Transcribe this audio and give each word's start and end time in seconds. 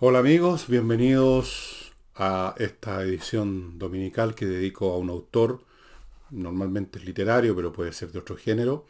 Hola 0.00 0.20
amigos, 0.20 0.68
bienvenidos 0.68 1.92
a 2.14 2.54
esta 2.58 3.02
edición 3.02 3.80
dominical 3.80 4.36
que 4.36 4.46
dedico 4.46 4.92
a 4.92 4.96
un 4.96 5.10
autor, 5.10 5.64
normalmente 6.30 7.00
es 7.00 7.04
literario, 7.04 7.56
pero 7.56 7.72
puede 7.72 7.92
ser 7.92 8.12
de 8.12 8.20
otro 8.20 8.36
género, 8.36 8.86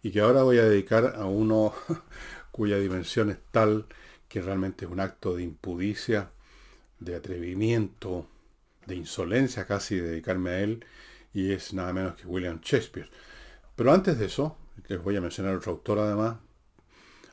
y 0.00 0.12
que 0.12 0.20
ahora 0.20 0.44
voy 0.44 0.58
a 0.58 0.64
dedicar 0.64 1.16
a 1.16 1.24
uno 1.24 1.74
cuya 2.52 2.78
dimensión 2.78 3.30
es 3.30 3.38
tal 3.50 3.86
que 4.28 4.42
realmente 4.42 4.84
es 4.84 4.92
un 4.92 5.00
acto 5.00 5.34
de 5.34 5.42
impudicia, 5.42 6.30
de 7.00 7.16
atrevimiento, 7.16 8.28
de 8.86 8.94
insolencia 8.94 9.66
casi 9.66 9.96
dedicarme 9.96 10.50
a 10.50 10.60
él, 10.60 10.86
y 11.32 11.50
es 11.50 11.72
nada 11.74 11.92
menos 11.92 12.14
que 12.14 12.28
William 12.28 12.60
Shakespeare. 12.60 13.10
Pero 13.74 13.92
antes 13.92 14.20
de 14.20 14.26
eso, 14.26 14.56
les 14.86 15.02
voy 15.02 15.16
a 15.16 15.20
mencionar 15.20 15.56
otro 15.56 15.72
autor 15.72 15.98
además, 15.98 16.36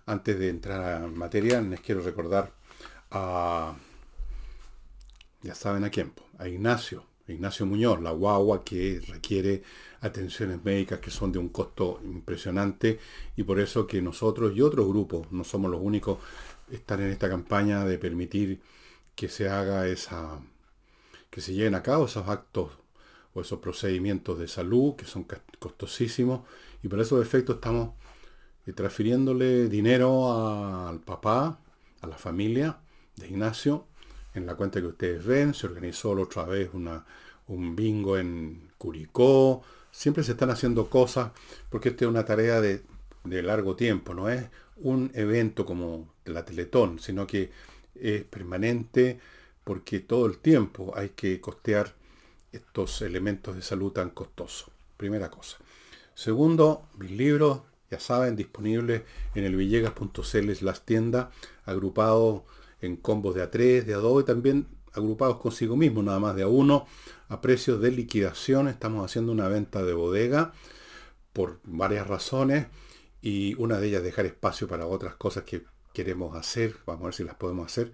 antes 0.08 0.40
de 0.40 0.50
entrar 0.50 1.04
a 1.04 1.08
materia, 1.08 1.62
les 1.62 1.82
quiero 1.82 2.02
recordar 2.02 2.60
a, 3.12 3.76
ya 5.42 5.56
saben 5.56 5.84
a 5.84 5.90
quién, 5.90 6.14
a 6.38 6.48
Ignacio, 6.48 7.06
Ignacio 7.28 7.66
Muñoz, 7.66 8.02
la 8.02 8.12
guagua 8.12 8.64
que 8.64 9.02
requiere 9.08 9.64
atenciones 10.02 10.64
médicas 10.64 11.00
que 11.00 11.12
son 11.12 11.32
de 11.32 11.40
un 11.40 11.50
costo 11.50 12.00
impresionante 12.04 13.00
y 13.36 13.44
por 13.44 13.60
eso 13.60 13.88
que 13.88 14.02
nosotros 14.02 14.54
y 14.56 14.62
otros 14.62 14.88
grupos, 14.88 15.32
no 15.32 15.44
somos 15.44 15.70
los 15.72 15.82
únicos, 15.82 16.20
están 16.72 17.02
en 17.02 17.12
esta 17.12 17.30
campaña 17.30 17.86
de 17.86 17.98
permitir 17.98 18.62
que 19.16 19.30
se 19.30 19.50
haga 19.50 19.88
esa, 19.88 20.40
que 21.30 21.42
se 21.42 21.54
lleven 21.54 21.76
a 21.76 21.84
cabo 21.84 22.06
esos 22.06 22.28
actos 22.28 22.72
o 23.34 23.42
esos 23.42 23.60
procedimientos 23.60 24.40
de 24.40 24.48
salud 24.48 24.96
que 24.96 25.06
son 25.06 25.26
costosísimos 25.60 26.42
y 26.84 26.88
por 26.88 27.00
esos 27.00 27.22
efectos 27.22 27.56
estamos 27.56 27.92
eh, 28.66 28.74
transfiriéndole 28.74 29.70
dinero 29.70 30.88
al 30.88 31.00
papá, 31.02 31.60
a 32.02 32.08
la 32.08 32.18
familia, 32.18 32.80
de 33.16 33.28
Ignacio, 33.28 33.86
en 34.34 34.46
la 34.46 34.56
cuenta 34.56 34.80
que 34.80 34.88
ustedes 34.88 35.26
ven, 35.26 35.54
se 35.54 35.68
organizó 35.68 36.16
la 36.16 36.24
otra 36.24 36.46
vez 36.46 36.70
una, 36.74 37.06
un 37.48 37.76
bingo 37.76 38.18
en 38.18 38.70
Curicó, 38.78 39.62
siempre 39.92 40.24
se 40.24 40.32
están 40.32 40.50
haciendo 40.50 40.90
cosas, 40.90 41.32
porque 41.70 41.90
esta 41.90 42.06
es 42.06 42.10
una 42.10 42.26
tarea 42.26 42.62
de, 42.62 42.84
de 43.24 43.44
largo 43.44 43.76
tiempo, 43.76 44.14
no 44.14 44.30
es 44.30 44.50
un 44.78 45.12
evento 45.14 45.66
como 45.66 46.14
la 46.26 46.46
Teletón, 46.46 47.00
sino 47.00 47.28
que 47.28 47.52
es 47.96 48.24
permanente 48.24 49.20
porque 49.64 50.00
todo 50.00 50.26
el 50.26 50.40
tiempo 50.40 50.94
hay 50.96 51.10
que 51.10 51.40
costear 51.40 51.94
estos 52.52 53.02
elementos 53.02 53.56
de 53.56 53.62
salud 53.62 53.92
tan 53.92 54.10
costosos. 54.10 54.70
Primera 54.98 55.30
cosa. 55.30 55.58
Segundo, 56.14 56.88
mis 56.98 57.12
libros, 57.12 57.62
ya 57.90 58.00
saben, 58.00 58.36
disponibles 58.36 59.04
en 59.36 59.46
el 59.46 59.56
villegas.cl 59.56 60.66
las 60.66 60.86
tiendas, 60.86 61.28
agrupados 61.66 62.44
en 62.82 62.98
combos 62.98 63.36
de 63.36 63.44
A3, 63.44 63.84
de 63.84 63.96
A2 63.96 64.22
y 64.22 64.26
también 64.26 64.68
agrupados 64.94 65.38
consigo 65.38 65.78
mismo, 65.78 66.04
nada 66.04 66.20
más 66.20 66.36
de 66.36 66.46
A1, 66.46 66.86
a 67.30 67.42
precios 67.42 67.80
de 67.82 67.92
liquidación. 67.92 68.68
Estamos 68.68 69.06
haciendo 69.06 69.32
una 69.32 69.48
venta 69.48 69.84
de 69.84 69.94
bodega 69.94 70.54
por 71.34 71.60
varias 71.64 72.08
razones 72.08 72.68
y 73.22 73.56
una 73.56 73.80
de 73.80 73.88
ellas 73.88 74.04
dejar 74.04 74.26
espacio 74.26 74.68
para 74.68 74.88
otras 74.88 75.16
cosas 75.16 75.44
que 75.44 75.64
queremos 75.94 76.36
hacer. 76.36 76.76
Vamos 76.86 77.04
a 77.04 77.06
ver 77.06 77.14
si 77.14 77.24
las 77.24 77.36
podemos 77.36 77.68
hacer. 77.68 77.92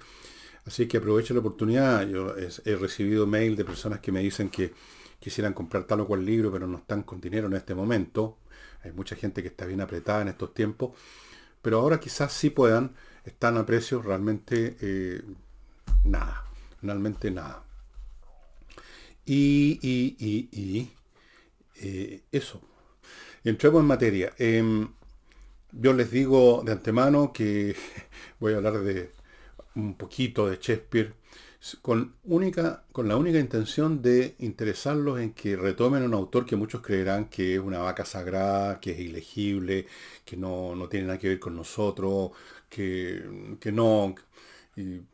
Así 0.65 0.87
que 0.87 0.97
aprovecho 0.97 1.33
la 1.33 1.41
oportunidad. 1.41 2.07
Yo 2.07 2.35
he 2.37 2.75
recibido 2.75 3.27
mail 3.27 3.55
de 3.55 3.65
personas 3.65 3.99
que 3.99 4.11
me 4.11 4.21
dicen 4.21 4.49
que 4.49 4.73
quisieran 5.19 5.53
comprar 5.53 5.85
tal 5.85 6.01
o 6.01 6.07
cual 6.07 6.25
libro, 6.25 6.51
pero 6.51 6.67
no 6.67 6.77
están 6.77 7.03
con 7.03 7.21
dinero 7.21 7.47
en 7.47 7.53
este 7.53 7.75
momento. 7.75 8.37
Hay 8.83 8.91
mucha 8.91 9.15
gente 9.15 9.41
que 9.41 9.49
está 9.49 9.65
bien 9.65 9.81
apretada 9.81 10.21
en 10.21 10.27
estos 10.29 10.53
tiempos. 10.53 10.91
Pero 11.61 11.79
ahora 11.79 11.99
quizás 11.99 12.33
sí 12.33 12.49
puedan 12.49 12.95
están 13.27 13.57
a 13.57 13.65
precios 13.65 14.05
realmente 14.05 14.77
eh, 14.81 15.21
nada, 16.05 16.45
realmente 16.81 17.29
nada. 17.29 17.63
Y, 19.25 19.79
y, 19.81 20.89
eh, 21.81 22.21
eso. 22.31 22.61
Entremos 23.43 23.81
en 23.81 23.87
materia. 23.87 24.33
Em, 24.37 24.87
yo 25.73 25.93
les 25.93 26.09
digo 26.09 26.63
de 26.65 26.71
antemano 26.71 27.33
que 27.33 27.75
voy 28.39 28.53
a 28.53 28.57
hablar 28.57 28.79
de 28.79 29.11
un 29.75 29.95
poquito 29.95 30.49
de 30.49 30.57
Shakespeare 30.57 31.13
con, 31.75 32.15
única, 32.23 32.83
con 32.91 33.07
la 33.07 33.17
única 33.17 33.39
intención 33.39 34.01
de 34.01 34.35
interesarlos 34.39 35.19
en 35.19 35.33
que 35.33 35.55
retomen 35.55 36.03
un 36.03 36.13
autor 36.13 36.45
que 36.45 36.55
muchos 36.55 36.81
creerán 36.81 37.25
que 37.29 37.55
es 37.55 37.59
una 37.59 37.79
vaca 37.79 38.05
sagrada, 38.05 38.79
que 38.79 38.91
es 38.91 38.99
ilegible, 38.99 39.87
que 40.23 40.37
no, 40.37 40.75
no 40.75 40.87
tiene 40.87 41.07
nada 41.07 41.19
que 41.19 41.29
ver 41.29 41.39
con 41.39 41.55
nosotros, 41.55 42.31
que, 42.69 43.23
no, 43.73 44.15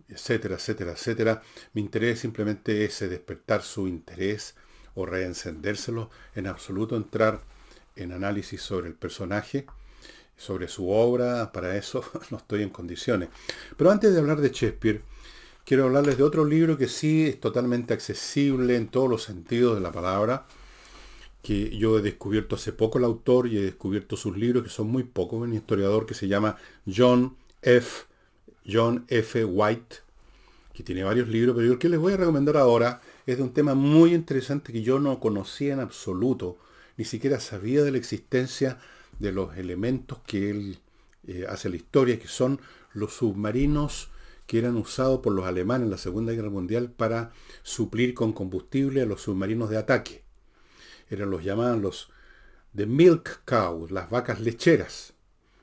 etcétera, 0.10 0.56
etcétera, 0.56 0.92
etcétera. 0.92 1.42
Mi 1.74 1.82
interés 1.82 2.20
simplemente 2.20 2.86
es 2.86 3.00
despertar 3.00 3.64
su 3.64 3.88
interés 3.88 4.56
o 4.96 5.06
reencendérselo, 5.06 6.10
en 6.36 6.48
absoluto 6.48 6.96
entrar 6.96 7.42
en 7.96 8.12
análisis 8.12 8.62
sobre 8.62 8.88
el 8.88 8.96
personaje, 8.96 9.66
sobre 10.36 10.68
su 10.68 10.90
obra, 10.90 11.52
para 11.52 11.78
eso 11.78 12.04
no 12.32 12.38
estoy 12.38 12.64
en 12.64 12.70
condiciones. 12.70 13.30
Pero 13.78 13.92
antes 13.92 14.14
de 14.14 14.20
hablar 14.20 14.42
de 14.42 14.50
Shakespeare, 14.50 15.02
quiero 15.66 15.86
hablarles 15.86 16.18
de 16.18 16.24
otro 16.24 16.46
libro 16.46 16.78
que 16.78 16.88
sí 16.88 17.26
es 17.28 17.40
totalmente 17.40 17.94
accesible 17.94 18.76
en 18.76 18.88
todos 18.88 19.10
los 19.10 19.24
sentidos 19.24 19.76
de 19.76 19.82
la 19.82 19.92
palabra, 19.92 20.46
que 21.42 21.76
yo 21.76 22.00
he 22.00 22.02
descubierto 22.02 22.56
hace 22.56 22.72
poco 22.72 22.98
el 22.98 23.04
autor 23.04 23.48
y 23.48 23.58
he 23.58 23.62
descubierto 23.62 24.16
sus 24.16 24.38
libros, 24.38 24.64
que 24.64 24.70
son 24.70 24.88
muy 24.88 25.04
pocos, 25.04 25.42
un 25.42 25.54
historiador 25.54 26.06
que 26.06 26.14
se 26.14 26.28
llama 26.28 26.58
John 26.86 27.36
F. 27.62 28.06
John 28.66 29.06
F. 29.10 29.44
White, 29.44 29.98
que 30.74 30.84
tiene 30.84 31.04
varios 31.04 31.28
libros, 31.28 31.56
pero 31.56 31.72
el 31.72 31.78
que 31.78 31.90
les 31.90 32.00
voy 32.00 32.14
a 32.14 32.18
recomendar 32.18 32.58
ahora 32.58 33.02
es 33.26 33.38
de 33.38 33.44
un 33.44 33.54
tema 33.54 33.76
muy 33.76 34.14
interesante 34.14 34.72
que 34.72 34.84
yo 34.84 35.00
no 35.00 35.20
conocía 35.20 35.74
en 35.74 35.82
absoluto, 35.82 36.58
ni 36.98 37.06
siquiera 37.06 37.40
sabía 37.40 37.84
de 37.84 37.92
la 37.92 37.98
existencia 37.98 38.80
de 39.20 39.32
los 39.32 39.58
elementos 39.58 40.20
que 40.26 40.50
él 40.50 40.80
eh, 41.28 41.46
hace 41.48 41.70
la 41.70 41.76
historia, 41.76 42.20
que 42.20 42.28
son 42.28 42.60
los 42.94 43.14
submarinos 43.14 44.10
que 44.46 44.60
eran 44.60 44.76
usados 44.78 45.22
por 45.22 45.34
los 45.34 45.46
alemanes 45.46 45.86
en 45.86 45.92
la 45.92 45.98
Segunda 45.98 46.34
Guerra 46.34 46.50
Mundial 46.50 46.92
para 46.92 47.32
suplir 47.64 48.14
con 48.14 48.34
combustible 48.34 49.02
a 49.02 49.06
los 49.06 49.22
submarinos 49.22 49.70
de 49.70 49.78
ataque. 49.78 50.24
Eran 51.10 51.30
los 51.30 51.44
llamaban 51.44 51.82
los 51.82 52.10
de 52.74 52.86
milk 52.86 53.44
cows, 53.46 53.92
las 53.92 54.10
vacas 54.10 54.42
lecheras. 54.42 55.14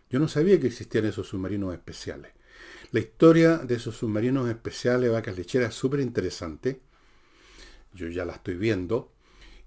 Yo 0.09 0.19
no 0.19 0.29
sabía 0.29 0.59
que 0.59 0.69
existían 0.69 1.05
esos 1.05 1.29
submarinos 1.29 1.75
especiales. 1.75 2.33
La 2.93 3.01
historia 3.01 3.59
de 3.59 3.77
esos 3.77 3.97
submarinos 3.97 4.49
especiales, 4.49 5.13
vacas 5.13 5.37
lecheras, 5.37 5.71
es 5.71 5.75
súper 5.77 6.01
interesante. 6.01 6.81
Yo 7.93 8.09
ya 8.09 8.25
la 8.25 8.35
estoy 8.35 8.57
viendo. 8.57 9.13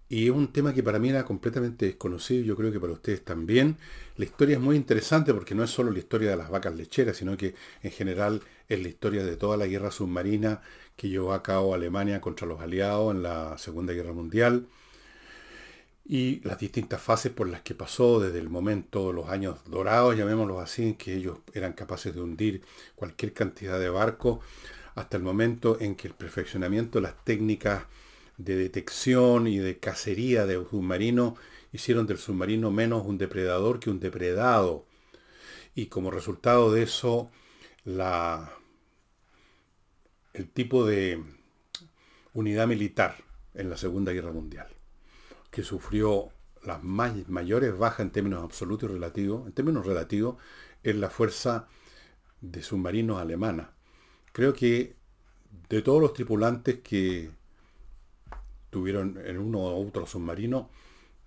Y 0.09 0.25
es 0.25 0.31
un 0.31 0.51
tema 0.51 0.73
que 0.73 0.83
para 0.83 0.99
mí 0.99 1.09
era 1.09 1.25
completamente 1.25 1.85
desconocido, 1.85 2.43
yo 2.43 2.55
creo 2.55 2.71
que 2.71 2.79
para 2.79 2.93
ustedes 2.93 3.23
también. 3.23 3.77
La 4.17 4.25
historia 4.25 4.57
es 4.57 4.61
muy 4.61 4.75
interesante 4.75 5.33
porque 5.33 5.55
no 5.55 5.63
es 5.63 5.69
solo 5.69 5.91
la 5.91 5.99
historia 5.99 6.29
de 6.29 6.35
las 6.35 6.49
vacas 6.49 6.75
lecheras, 6.75 7.17
sino 7.17 7.35
que 7.37 7.55
en 7.81 7.91
general 7.91 8.41
es 8.69 8.81
la 8.81 8.87
historia 8.87 9.23
de 9.23 9.37
toda 9.37 9.57
la 9.57 9.67
guerra 9.67 9.91
submarina 9.91 10.61
que 10.95 11.09
llevó 11.09 11.33
a 11.33 11.43
cabo 11.43 11.73
Alemania 11.73 12.21
contra 12.21 12.47
los 12.47 12.61
aliados 12.61 13.13
en 13.13 13.23
la 13.23 13.57
Segunda 13.57 13.93
Guerra 13.93 14.13
Mundial 14.13 14.67
y 16.05 16.41
las 16.43 16.59
distintas 16.59 17.01
fases 17.01 17.31
por 17.31 17.47
las 17.47 17.61
que 17.61 17.75
pasó 17.75 18.19
desde 18.19 18.39
el 18.39 18.49
momento, 18.49 19.13
los 19.13 19.29
años 19.29 19.59
dorados, 19.65 20.17
llamémoslos 20.17 20.61
así, 20.61 20.83
en 20.83 20.95
que 20.95 21.15
ellos 21.15 21.39
eran 21.53 21.73
capaces 21.73 22.13
de 22.13 22.21
hundir 22.21 22.61
cualquier 22.95 23.33
cantidad 23.33 23.79
de 23.79 23.89
barcos, 23.89 24.39
hasta 24.95 25.17
el 25.17 25.23
momento 25.23 25.77
en 25.79 25.95
que 25.95 26.07
el 26.07 26.13
perfeccionamiento 26.13 26.99
de 26.99 27.03
las 27.03 27.23
técnicas 27.23 27.85
de 28.37 28.55
detección 28.55 29.47
y 29.47 29.59
de 29.59 29.79
cacería 29.79 30.45
de 30.45 30.55
submarinos 30.55 31.33
hicieron 31.71 32.05
del 32.05 32.17
submarino 32.17 32.69
menos 32.69 33.05
un 33.05 33.17
depredador 33.17 33.79
que 33.79 33.89
un 33.89 33.99
depredado. 33.99 34.85
Y 35.73 35.87
como 35.87 36.11
resultado 36.11 36.71
de 36.71 36.83
eso, 36.83 37.31
el 37.85 38.47
tipo 40.53 40.85
de 40.85 41.23
unidad 42.33 42.67
militar 42.67 43.15
en 43.53 43.69
la 43.69 43.77
Segunda 43.77 44.11
Guerra 44.11 44.31
Mundial, 44.31 44.67
que 45.51 45.63
sufrió 45.63 46.29
las 46.63 46.83
mayores 46.83 47.77
bajas 47.77 48.01
en 48.01 48.11
términos 48.11 48.43
absolutos 48.43 48.89
y 48.89 48.93
relativos, 48.93 49.45
en 49.45 49.53
términos 49.53 49.85
relativos, 49.85 50.37
es 50.81 50.95
la 50.95 51.09
fuerza 51.09 51.67
de 52.41 52.63
submarinos 52.63 53.19
alemana. 53.19 53.71
Creo 54.31 54.53
que 54.53 54.95
de 55.69 55.81
todos 55.81 56.01
los 56.01 56.13
tripulantes 56.13 56.79
que 56.79 57.29
tuvieron 58.69 59.19
en 59.23 59.37
uno 59.37 59.59
u 59.59 59.87
otro 59.87 60.05
submarino, 60.05 60.69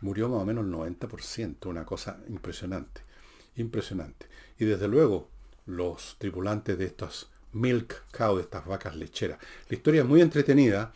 murió 0.00 0.28
más 0.28 0.42
o 0.42 0.44
menos 0.44 0.64
el 0.64 0.72
90%, 0.72 1.66
una 1.66 1.86
cosa 1.86 2.18
impresionante, 2.28 3.02
impresionante. 3.54 4.26
Y 4.58 4.64
desde 4.64 4.88
luego, 4.88 5.30
los 5.66 6.16
tripulantes 6.18 6.78
de 6.78 6.86
estas 6.86 7.28
milk 7.52 8.04
cow, 8.12 8.36
de 8.36 8.42
estas 8.42 8.64
vacas 8.66 8.96
lecheras. 8.96 9.38
La 9.68 9.76
historia 9.76 10.02
es 10.02 10.08
muy 10.08 10.20
entretenida. 10.20 10.92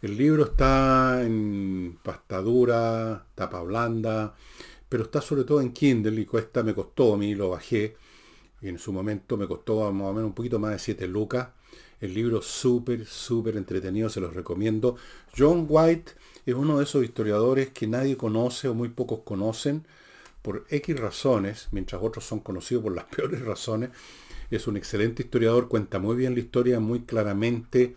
El 0.00 0.16
libro 0.16 0.44
está 0.44 1.22
en 1.22 1.98
pastadura, 2.02 3.26
tapa 3.34 3.62
blanda, 3.62 4.34
pero 4.88 5.04
está 5.04 5.20
sobre 5.20 5.44
todo 5.44 5.60
en 5.60 5.72
Kindle 5.72 6.20
y 6.20 6.26
cuesta, 6.26 6.62
me 6.62 6.74
costó 6.74 7.14
a 7.14 7.16
mí, 7.16 7.34
lo 7.34 7.50
bajé. 7.50 7.96
Y 8.60 8.68
en 8.68 8.78
su 8.78 8.92
momento 8.92 9.36
me 9.36 9.46
costó 9.46 9.92
más 9.92 10.08
o 10.08 10.12
menos 10.12 10.28
un 10.28 10.34
poquito 10.34 10.58
más 10.58 10.72
de 10.72 10.78
7 10.78 11.08
lucas. 11.08 11.48
El 12.00 12.14
libro 12.14 12.42
súper, 12.42 13.06
súper 13.06 13.56
entretenido, 13.56 14.08
se 14.08 14.20
los 14.20 14.34
recomiendo. 14.34 14.96
John 15.36 15.66
White 15.68 16.12
es 16.46 16.54
uno 16.54 16.78
de 16.78 16.84
esos 16.84 17.02
historiadores 17.02 17.70
que 17.70 17.86
nadie 17.86 18.16
conoce 18.16 18.68
o 18.68 18.74
muy 18.74 18.90
pocos 18.90 19.20
conocen 19.24 19.86
por 20.44 20.66
X 20.68 21.00
razones, 21.00 21.68
mientras 21.70 22.02
otros 22.02 22.26
son 22.26 22.40
conocidos 22.40 22.84
por 22.84 22.94
las 22.94 23.04
peores 23.16 23.40
razones. 23.40 23.88
Es 24.50 24.66
un 24.66 24.76
excelente 24.76 25.22
historiador, 25.22 25.68
cuenta 25.68 25.98
muy 25.98 26.16
bien 26.16 26.34
la 26.34 26.40
historia, 26.40 26.80
muy 26.80 27.00
claramente 27.00 27.96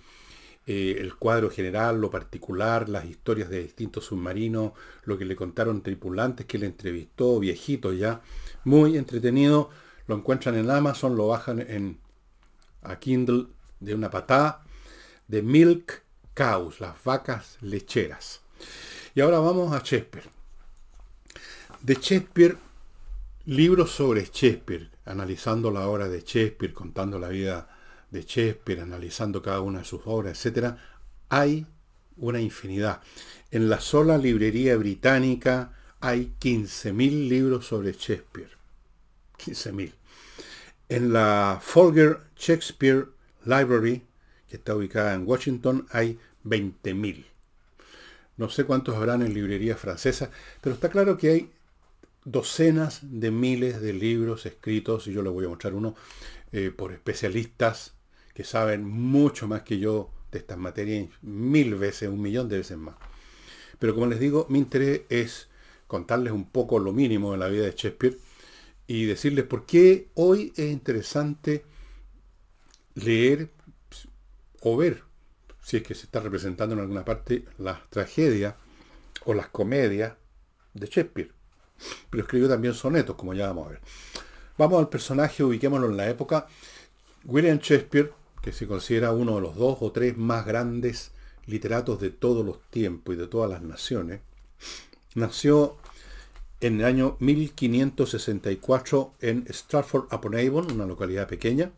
eh, 0.66 0.96
el 1.00 1.16
cuadro 1.16 1.50
general, 1.50 2.00
lo 2.00 2.10
particular, 2.10 2.88
las 2.88 3.04
historias 3.04 3.50
de 3.50 3.64
distintos 3.64 4.06
submarinos, 4.06 4.72
lo 5.04 5.18
que 5.18 5.26
le 5.26 5.36
contaron 5.36 5.84
tripulantes 5.84 6.46
que 6.46 6.58
le 6.58 6.68
entrevistó, 6.68 7.38
viejito 7.38 7.92
ya, 7.92 8.22
muy 8.64 8.96
entretenido. 8.96 9.70
Lo 10.08 10.16
encuentran 10.16 10.56
en 10.56 10.72
Amazon, 10.72 11.18
lo 11.18 11.28
bajan 11.28 11.60
en 11.60 12.00
a 12.82 12.98
Kindle 12.98 13.48
de 13.82 13.94
una 13.94 14.10
patada 14.10 14.64
de 15.28 15.42
Milk 15.42 16.02
Cows, 16.34 16.80
las 16.80 17.04
vacas 17.04 17.58
lecheras. 17.60 18.40
Y 19.16 19.20
ahora 19.20 19.40
vamos 19.40 19.74
a 19.74 19.80
Shakespeare. 19.84 20.37
De 21.82 21.96
Shakespeare, 21.96 22.58
libros 23.46 23.92
sobre 23.92 24.26
Shakespeare, 24.26 24.90
analizando 25.06 25.72
la 25.72 25.88
obra 25.88 26.10
de 26.10 26.22
Shakespeare, 26.22 26.74
contando 26.74 27.20
la 27.20 27.30
vida 27.30 27.70
de 28.10 28.24
Shakespeare, 28.24 28.82
analizando 28.82 29.42
cada 29.42 29.62
una 29.62 29.80
de 29.80 29.86
sus 29.86 30.02
obras, 30.06 30.46
etc., 30.46 30.76
hay 31.30 31.66
una 32.18 32.42
infinidad. 32.42 33.02
En 33.52 33.70
la 33.70 33.80
sola 33.80 34.18
librería 34.18 34.76
británica 34.76 35.74
hay 36.00 36.34
15.000 36.40 37.30
libros 37.30 37.68
sobre 37.68 37.94
Shakespeare. 37.94 38.50
15.000. 39.38 39.94
En 40.90 41.14
la 41.14 41.60
Folger 41.62 42.22
Shakespeare 42.36 43.08
Library, 43.46 44.04
que 44.50 44.58
está 44.58 44.76
ubicada 44.76 45.14
en 45.14 45.28
Washington, 45.28 45.86
hay 45.92 46.20
20.000. 46.44 47.26
No 48.38 48.50
sé 48.50 48.66
cuántos 48.66 48.96
habrán 48.96 49.22
en 49.22 49.34
librerías 49.34 49.80
francesas, 49.80 50.30
pero 50.62 50.76
está 50.76 50.90
claro 50.90 51.18
que 51.18 51.30
hay 51.30 51.52
docenas 52.28 53.00
de 53.04 53.32
miles 53.32 53.80
de 53.82 53.94
libros 53.94 54.46
escritos, 54.46 55.08
y 55.08 55.14
yo 55.14 55.22
les 55.22 55.32
voy 55.32 55.46
a 55.46 55.50
mostrar 55.50 55.74
uno, 55.74 55.96
eh, 56.52 56.72
por 56.76 56.92
especialistas 56.92 57.94
que 58.34 58.44
saben 58.44 58.84
mucho 58.84 59.48
más 59.48 59.62
que 59.64 59.80
yo 59.80 60.12
de 60.32 60.40
estas 60.40 60.58
materias, 60.58 61.10
mil 61.22 61.76
veces, 61.76 62.10
un 62.10 62.22
millón 62.22 62.50
de 62.50 62.58
veces 62.58 62.78
más. 62.78 62.96
Pero 63.80 63.94
como 63.94 64.08
les 64.08 64.20
digo, 64.20 64.46
mi 64.50 64.60
interés 64.60 65.02
es 65.10 65.48
contarles 65.88 66.34
un 66.34 66.50
poco 66.50 66.80
lo 66.80 66.92
mínimo 66.92 67.32
de 67.32 67.38
la 67.38 67.48
vida 67.48 67.64
de 67.64 67.72
Shakespeare 67.72 68.18
y 68.88 69.06
decirles 69.06 69.46
por 69.46 69.66
qué 69.66 70.10
hoy 70.16 70.52
es 70.58 70.70
interesante 70.70 71.64
leer 72.96 73.52
o 74.62 74.76
ver, 74.76 75.04
si 75.62 75.78
es 75.78 75.84
que 75.84 75.96
se 75.96 76.06
está 76.06 76.20
representando 76.20 76.76
en 76.76 76.82
alguna 76.82 77.06
parte, 77.06 77.46
las 77.58 77.90
tragedias 77.90 78.56
o 79.24 79.34
las 79.34 79.48
comedias 79.48 80.16
de 80.74 80.88
Shakespeare. 80.88 81.37
Pero 82.10 82.24
escribió 82.24 82.50
también 82.50 82.74
sonetos, 82.74 83.16
como 83.16 83.34
ya 83.34 83.48
vamos 83.48 83.68
a 83.68 83.70
ver. 83.72 83.82
Vamos 84.58 84.80
al 84.80 84.90
personaje, 84.90 85.44
ubiquémoslo 85.44 85.88
en 85.88 85.98
la 85.98 86.10
época. 86.10 86.48
William 87.26 87.60
Shakespeare 87.60 88.12
que 88.48 88.54
se 88.54 88.66
considera 88.66 89.12
uno 89.12 89.36
de 89.36 89.42
los 89.42 89.58
dos 89.58 89.80
o 89.82 89.92
tres 89.92 90.16
más 90.18 90.46
grandes 90.46 91.12
literatos 91.48 92.00
de 92.00 92.12
todos 92.12 92.46
los 92.46 92.62
tiempos 92.70 93.14
y 93.14 93.18
de 93.18 93.28
todas 93.28 93.50
las 93.50 93.62
naciones, 93.62 94.22
nació 95.16 95.76
en 96.62 96.80
el 96.80 96.86
año 96.86 97.18
1564 97.20 99.16
en 99.20 99.46
Stratford 99.50 100.14
upon 100.14 100.36
Avon, 100.36 100.72
una 100.72 100.86
localidad 100.86 101.28
pequeña, 101.28 101.72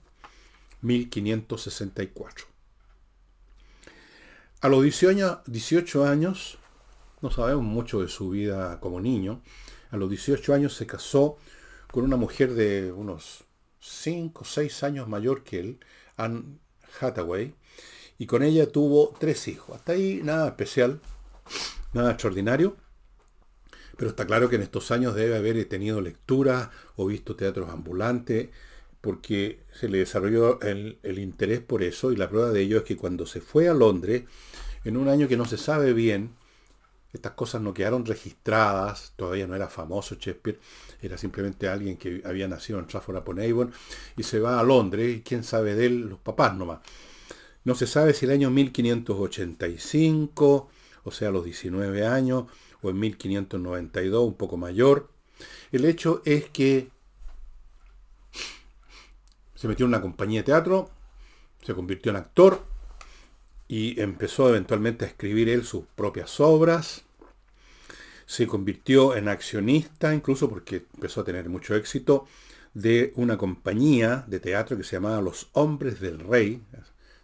1564. 0.81 2.45
A 4.61 4.69
los 4.69 4.83
18 4.83 6.05
años, 6.05 6.59
no 7.21 7.31
sabemos 7.31 7.63
mucho 7.63 8.01
de 8.01 8.09
su 8.09 8.29
vida 8.29 8.79
como 8.79 9.01
niño, 9.01 9.41
a 9.91 9.97
los 9.97 10.09
18 10.09 10.53
años 10.53 10.73
se 10.73 10.85
casó 10.85 11.37
con 11.91 12.03
una 12.03 12.17
mujer 12.17 12.53
de 12.53 12.91
unos 12.91 13.43
5 13.79 14.41
o 14.41 14.45
6 14.45 14.83
años 14.83 15.07
mayor 15.07 15.43
que 15.43 15.59
él, 15.59 15.79
Anne 16.17 16.59
Hathaway, 16.99 17.53
y 18.17 18.25
con 18.25 18.43
ella 18.43 18.71
tuvo 18.71 19.15
tres 19.19 19.47
hijos. 19.47 19.75
Hasta 19.75 19.93
ahí 19.93 20.21
nada 20.23 20.47
especial, 20.49 20.99
nada 21.93 22.11
extraordinario, 22.11 22.75
pero 23.97 24.11
está 24.11 24.27
claro 24.27 24.49
que 24.49 24.57
en 24.57 24.61
estos 24.61 24.91
años 24.91 25.15
debe 25.15 25.37
haber 25.37 25.63
tenido 25.65 26.01
lecturas 26.01 26.69
o 26.95 27.07
visto 27.07 27.35
teatros 27.35 27.69
ambulantes, 27.69 28.49
porque 29.01 29.63
se 29.71 29.87
le 29.87 29.99
desarrolló 29.99 30.59
el, 30.61 30.99
el, 31.03 31.19
interés 31.19 31.61
por 31.61 31.83
eso, 31.83 32.11
y 32.11 32.17
la 32.17 32.29
prueba 32.29 32.51
de 32.51 32.61
ello 32.61 32.77
es 32.77 32.83
que 32.83 32.97
cuando 32.97 33.25
se 33.25 33.39
fue 33.39 33.69
a 33.69 33.73
Londres, 33.73 34.23
en 34.83 34.97
un 34.97 35.07
año 35.07 35.27
que 35.27 35.37
no 35.37 35.45
se 35.45 35.57
sabe 35.57 35.93
bien, 35.93 36.35
estas 37.13 37.33
cosas 37.33 37.61
no 37.61 37.73
quedaron 37.73 38.05
registradas, 38.05 39.13
todavía 39.15 39.47
no 39.47 39.55
era 39.55 39.67
famoso 39.67 40.15
Shakespeare, 40.15 40.59
era 41.01 41.17
simplemente 41.17 41.67
alguien 41.67 41.97
que 41.97 42.21
había 42.25 42.47
nacido 42.47 42.77
en 42.79 42.85
Trafford 42.87 43.17
upon 43.17 43.39
Avon 43.39 43.71
y 44.15 44.23
se 44.23 44.39
va 44.39 44.59
a 44.59 44.63
Londres, 44.63 45.21
quién 45.25 45.43
sabe 45.43 45.75
de 45.75 45.87
él, 45.87 46.09
los 46.09 46.19
papás 46.19 46.55
nomás. 46.55 46.79
No 47.63 47.75
se 47.75 47.87
sabe 47.87 48.13
si 48.13 48.25
el 48.25 48.31
año 48.31 48.49
1585, 48.51 50.69
o 51.03 51.11
sea, 51.11 51.31
los 51.31 51.45
19 51.45 52.05
años, 52.05 52.45
o 52.81 52.89
en 52.89 52.99
1592, 52.99 54.27
un 54.27 54.35
poco 54.35 54.57
mayor. 54.57 55.09
El 55.71 55.85
hecho 55.85 56.21
es 56.25 56.49
que 56.49 56.89
se 59.55 59.67
metió 59.67 59.85
en 59.85 59.89
una 59.89 60.01
compañía 60.01 60.41
de 60.41 60.45
teatro, 60.45 60.91
se 61.61 61.73
convirtió 61.73 62.11
en 62.11 62.17
actor, 62.17 62.63
y 63.69 64.01
empezó 64.01 64.49
eventualmente 64.49 65.05
a 65.05 65.07
escribir 65.07 65.47
él 65.47 65.63
sus 65.63 65.85
propias 65.95 66.39
obras. 66.39 67.05
Se 68.25 68.47
convirtió 68.47 69.15
en 69.15 69.29
accionista, 69.29 70.13
incluso 70.13 70.49
porque 70.49 70.87
empezó 70.95 71.21
a 71.21 71.23
tener 71.23 71.47
mucho 71.49 71.75
éxito, 71.75 72.25
de 72.73 73.13
una 73.15 73.37
compañía 73.37 74.25
de 74.27 74.39
teatro 74.39 74.75
que 74.75 74.83
se 74.83 74.95
llamaba 74.95 75.21
Los 75.21 75.49
Hombres 75.53 75.99
del 75.99 76.19
Rey. 76.19 76.61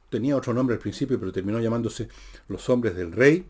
Tenía 0.09 0.37
otro 0.37 0.53
nombre 0.53 0.75
al 0.75 0.79
principio, 0.79 1.19
pero 1.19 1.31
terminó 1.31 1.59
llamándose 1.59 2.09
Los 2.47 2.69
Hombres 2.69 2.95
del 2.95 3.11
Rey. 3.11 3.47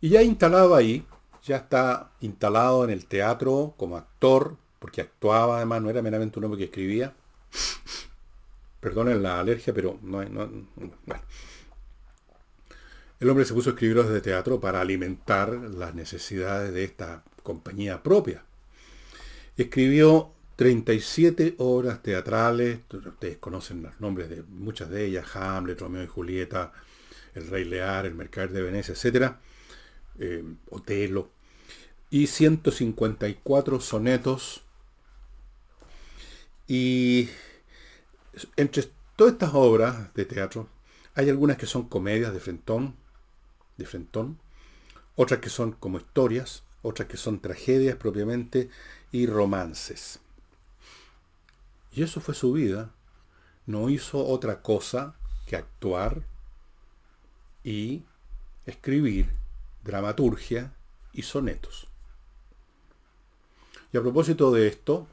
Y 0.00 0.08
ya 0.08 0.22
instalado 0.22 0.74
ahí, 0.74 1.06
ya 1.44 1.58
está 1.58 2.10
instalado 2.20 2.82
en 2.82 2.90
el 2.90 3.06
teatro 3.06 3.74
como 3.76 3.96
actor, 3.96 4.56
porque 4.80 5.00
actuaba 5.00 5.58
además, 5.58 5.80
no 5.80 5.90
era 5.90 6.02
meramente 6.02 6.40
un 6.40 6.46
hombre 6.46 6.58
que 6.58 6.64
escribía. 6.64 7.14
Perdonen 8.80 9.22
la 9.22 9.38
alergia, 9.38 9.72
pero 9.72 9.96
no, 10.02 10.24
no, 10.24 10.50
bueno. 11.06 11.22
El 13.20 13.30
hombre 13.30 13.44
se 13.44 13.54
puso 13.54 13.70
a 13.70 13.72
escribir 13.72 13.98
obras 13.98 14.12
de 14.12 14.20
teatro 14.20 14.60
para 14.60 14.80
alimentar 14.80 15.50
las 15.50 15.94
necesidades 15.94 16.72
de 16.74 16.84
esta 16.84 17.22
compañía 17.42 18.02
propia. 18.02 18.44
Escribió 19.56 20.32
37 20.56 21.54
obras 21.58 22.02
teatrales, 22.02 22.80
ustedes 22.92 23.38
conocen 23.38 23.82
los 23.82 24.00
nombres 24.00 24.28
de 24.30 24.42
muchas 24.42 24.90
de 24.90 25.06
ellas, 25.06 25.26
Hamlet, 25.34 25.80
Romeo 25.80 26.04
y 26.04 26.08
Julieta, 26.08 26.72
El 27.34 27.48
Rey 27.48 27.64
Lear, 27.64 28.06
El 28.06 28.14
Mercader 28.14 28.50
de 28.50 28.62
Venecia, 28.62 28.94
etc. 28.94 29.34
Eh, 30.18 30.44
Otelo, 30.70 31.30
y 32.10 32.26
154 32.28 33.80
sonetos. 33.80 34.62
Y 36.66 37.28
entre 38.56 38.88
todas 39.16 39.34
estas 39.34 39.54
obras 39.54 40.14
de 40.14 40.24
teatro, 40.24 40.68
hay 41.14 41.28
algunas 41.28 41.56
que 41.56 41.66
son 41.66 41.88
comedias 41.88 42.32
de 42.32 42.40
Frentón, 42.40 42.96
de 43.76 43.86
Frentón, 43.86 44.38
otras 45.16 45.40
que 45.40 45.50
son 45.50 45.72
como 45.72 45.98
historias, 45.98 46.62
otras 46.82 47.08
que 47.08 47.16
son 47.16 47.40
tragedias 47.40 47.96
propiamente 47.96 48.68
y 49.12 49.26
romances. 49.26 50.20
Y 51.92 52.02
eso 52.02 52.20
fue 52.20 52.34
su 52.34 52.52
vida. 52.52 52.90
No 53.66 53.88
hizo 53.88 54.26
otra 54.26 54.60
cosa 54.62 55.14
que 55.46 55.56
actuar 55.56 56.22
y 57.62 58.02
escribir 58.66 59.30
dramaturgia 59.84 60.72
y 61.12 61.22
sonetos. 61.22 61.86
Y 63.92 63.96
a 63.96 64.02
propósito 64.02 64.50
de 64.50 64.66
esto, 64.66 65.06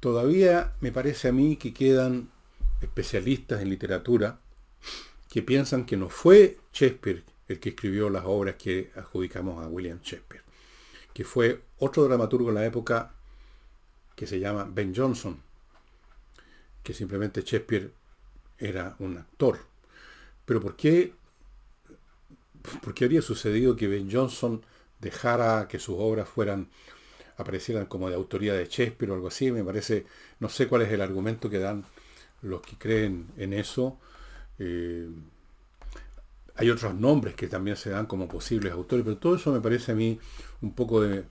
todavía 0.00 0.74
me 0.80 0.92
parece 0.92 1.28
a 1.28 1.32
mí 1.32 1.56
que 1.56 1.72
quedan 1.72 2.28
especialistas 2.82 3.62
en 3.62 3.70
literatura 3.70 4.38
que 5.30 5.42
piensan 5.42 5.86
que 5.86 5.96
no 5.96 6.08
fue 6.08 6.58
Shakespeare 6.72 7.24
el 7.48 7.60
que 7.60 7.70
escribió 7.70 8.10
las 8.10 8.24
obras 8.24 8.56
que 8.56 8.90
adjudicamos 8.96 9.64
a 9.64 9.68
William 9.68 10.00
Shakespeare, 10.02 10.42
que 11.12 11.24
fue 11.24 11.62
otro 11.78 12.04
dramaturgo 12.04 12.48
en 12.48 12.56
la 12.56 12.66
época 12.66 13.14
que 14.14 14.26
se 14.26 14.40
llama 14.40 14.68
Ben 14.70 14.94
Jonson, 14.94 15.40
que 16.82 16.94
simplemente 16.94 17.42
Shakespeare 17.42 17.92
era 18.58 18.96
un 18.98 19.18
actor. 19.18 19.58
Pero 20.44 20.60
¿por 20.60 20.76
qué, 20.76 21.12
por 22.82 22.94
qué 22.94 23.04
habría 23.04 23.22
sucedido 23.22 23.76
que 23.76 23.88
Ben 23.88 24.10
Jonson 24.10 24.64
dejara 25.00 25.68
que 25.68 25.78
sus 25.78 25.96
obras 25.98 26.28
fueran 26.28 26.68
aparecieran 27.36 27.84
como 27.86 28.08
de 28.08 28.14
autoría 28.14 28.54
de 28.54 28.64
Shakespeare 28.64 29.10
o 29.10 29.14
algo 29.14 29.28
así? 29.28 29.50
Me 29.50 29.62
parece, 29.62 30.06
no 30.40 30.48
sé 30.48 30.66
cuál 30.66 30.82
es 30.82 30.92
el 30.92 31.02
argumento 31.02 31.50
que 31.50 31.58
dan 31.58 31.84
los 32.42 32.62
que 32.62 32.76
creen 32.78 33.28
en 33.36 33.52
eso. 33.52 33.98
Eh, 34.58 35.08
hay 36.56 36.70
otros 36.70 36.94
nombres 36.94 37.34
que 37.34 37.48
también 37.48 37.76
se 37.76 37.90
dan 37.90 38.06
como 38.06 38.28
posibles 38.28 38.72
autores, 38.72 39.04
pero 39.04 39.18
todo 39.18 39.36
eso 39.36 39.52
me 39.52 39.60
parece 39.60 39.92
a 39.92 39.94
mí 39.94 40.18
un 40.62 40.74
poco 40.74 41.02
de 41.02 41.24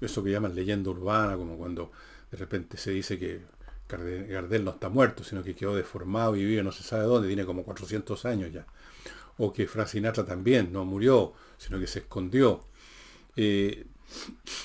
eso 0.00 0.24
que 0.24 0.30
llaman 0.30 0.54
leyenda 0.54 0.90
urbana, 0.90 1.36
como 1.36 1.56
cuando 1.56 1.92
de 2.30 2.36
repente 2.36 2.76
se 2.76 2.90
dice 2.90 3.18
que 3.18 3.42
Gardel 3.88 4.64
no 4.64 4.72
está 4.72 4.88
muerto, 4.88 5.22
sino 5.22 5.42
que 5.42 5.54
quedó 5.54 5.76
deformado 5.76 6.34
y 6.34 6.44
vive 6.44 6.62
no 6.62 6.72
se 6.72 6.82
sabe 6.82 7.04
dónde, 7.04 7.28
tiene 7.28 7.44
como 7.44 7.62
400 7.62 8.24
años 8.24 8.52
ya. 8.52 8.66
O 9.38 9.52
que 9.52 9.66
Frank 9.66 9.88
Sinatra 9.88 10.24
también 10.24 10.72
no 10.72 10.84
murió, 10.84 11.34
sino 11.58 11.78
que 11.78 11.86
se 11.86 12.00
escondió. 12.00 12.64
Eh, 13.36 13.86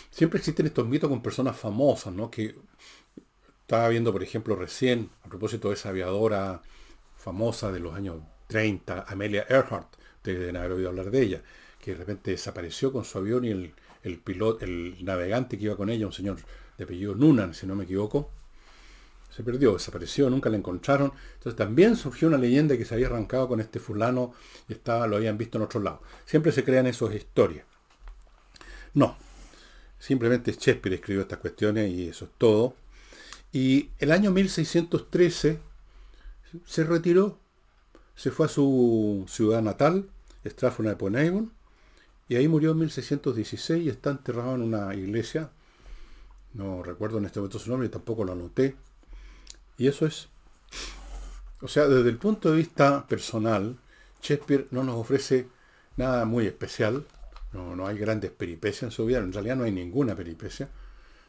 siempre 0.10 0.40
existen 0.40 0.66
estos 0.66 0.88
mitos 0.88 1.10
con 1.10 1.22
personas 1.22 1.58
famosas, 1.58 2.14
¿no? 2.14 2.32
Que 2.32 2.56
estaba 3.62 3.90
viendo, 3.90 4.12
por 4.12 4.24
ejemplo, 4.24 4.56
recién, 4.56 5.10
a 5.24 5.30
propósito 5.30 5.70
de 5.70 5.76
esa 5.76 5.90
aviadora 5.90 6.62
famosa 7.18 7.72
de 7.72 7.80
los 7.80 7.96
años 7.96 8.22
30, 8.48 9.06
Amelia 9.08 9.46
Earhart, 9.50 9.97
ustedes 10.28 10.40
deben 10.40 10.58
haber 10.58 10.74
oído 10.74 10.90
hablar 10.90 11.10
de 11.10 11.22
ella, 11.22 11.42
que 11.80 11.92
de 11.92 11.98
repente 11.98 12.32
desapareció 12.32 12.92
con 12.92 13.06
su 13.06 13.18
avión 13.18 13.46
y 13.46 13.52
el, 13.52 13.74
el 14.04 14.18
piloto, 14.18 14.66
el 14.66 14.98
navegante 15.06 15.58
que 15.58 15.66
iba 15.66 15.78
con 15.78 15.90
ella, 15.90 16.06
un 16.06 16.12
señor 16.12 16.38
de 16.78 16.84
apellido 16.84 17.16
Nunan, 17.16 17.54
si 17.54 17.66
no 17.66 17.76
me 17.76 17.86
equivoco, 17.86 18.30
se 19.30 19.44
perdió, 19.44 19.74
desapareció, 19.74 20.30
nunca 20.30 20.50
la 20.50 20.58
encontraron. 20.58 21.14
Entonces 21.36 21.56
también 21.56 21.96
surgió 21.96 22.28
una 22.28 22.38
leyenda 22.38 22.78
que 22.78 22.86
se 22.86 22.94
había 22.94 23.08
arrancado 23.08 23.48
con 23.48 23.62
este 23.62 23.80
fulano 23.80 24.34
y 24.68 24.74
estaba, 24.74 25.08
lo 25.08 25.16
habían 25.16 25.38
visto 25.38 25.58
en 25.58 25.64
otro 25.64 25.80
lado. 25.80 26.02
Siempre 26.26 26.52
se 26.52 26.64
crean 26.64 26.88
esas 26.88 27.14
historias. 27.14 27.66
No, 28.94 29.18
simplemente 30.00 30.52
Shakespeare 30.52 30.96
escribió 30.96 31.22
estas 31.22 31.40
cuestiones 31.40 31.90
y 31.92 32.10
eso 32.10 32.26
es 32.26 32.32
todo. 32.38 32.74
Y 33.54 33.92
el 34.00 34.12
año 34.12 34.32
1613 34.32 35.60
se 36.66 36.84
retiró, 36.84 37.40
se 38.16 38.32
fue 38.32 38.48
a 38.48 38.50
su 38.50 39.26
ciudad 39.28 39.62
natal, 39.62 40.10
Stratford 40.46 40.88
upon 40.88 41.16
Avon, 41.16 41.52
y 42.30 42.36
ahí 42.36 42.48
murió 42.48 42.72
en 42.72 42.80
1616 42.80 43.86
y 43.86 43.90
está 43.90 44.12
enterrado 44.12 44.56
en 44.56 44.62
una 44.62 44.94
iglesia. 44.94 45.50
No 46.54 46.84
recuerdo 46.84 47.20
en 47.20 47.26
este 47.26 47.40
momento 47.40 47.60
su 47.60 47.70
nombre, 47.70 47.90
tampoco 47.90 48.26
lo 48.26 48.34
anoté. 48.34 48.76
Y 49.78 49.88
eso 49.88 50.06
es. 50.06 50.28
O 51.62 51.68
sea, 51.68 51.88
desde 51.88 52.10
el 52.10 52.18
punto 52.18 52.52
de 52.52 52.58
vista 52.58 53.08
personal, 53.08 53.78
Shakespeare 54.22 54.68
no 54.72 54.84
nos 54.84 54.96
ofrece 54.96 55.48
nada 55.96 56.26
muy 56.26 56.46
especial. 56.46 57.06
No, 57.54 57.76
no 57.76 57.88
hay 57.88 57.98
grandes 57.98 58.32
peripecias 58.32 58.84
en 58.84 58.92
su 58.92 59.06
vida. 59.06 59.20
En 59.20 59.32
realidad 59.32 59.56
no 59.56 59.64
hay 59.64 59.72
ninguna 59.72 60.16
peripecia. 60.16 60.70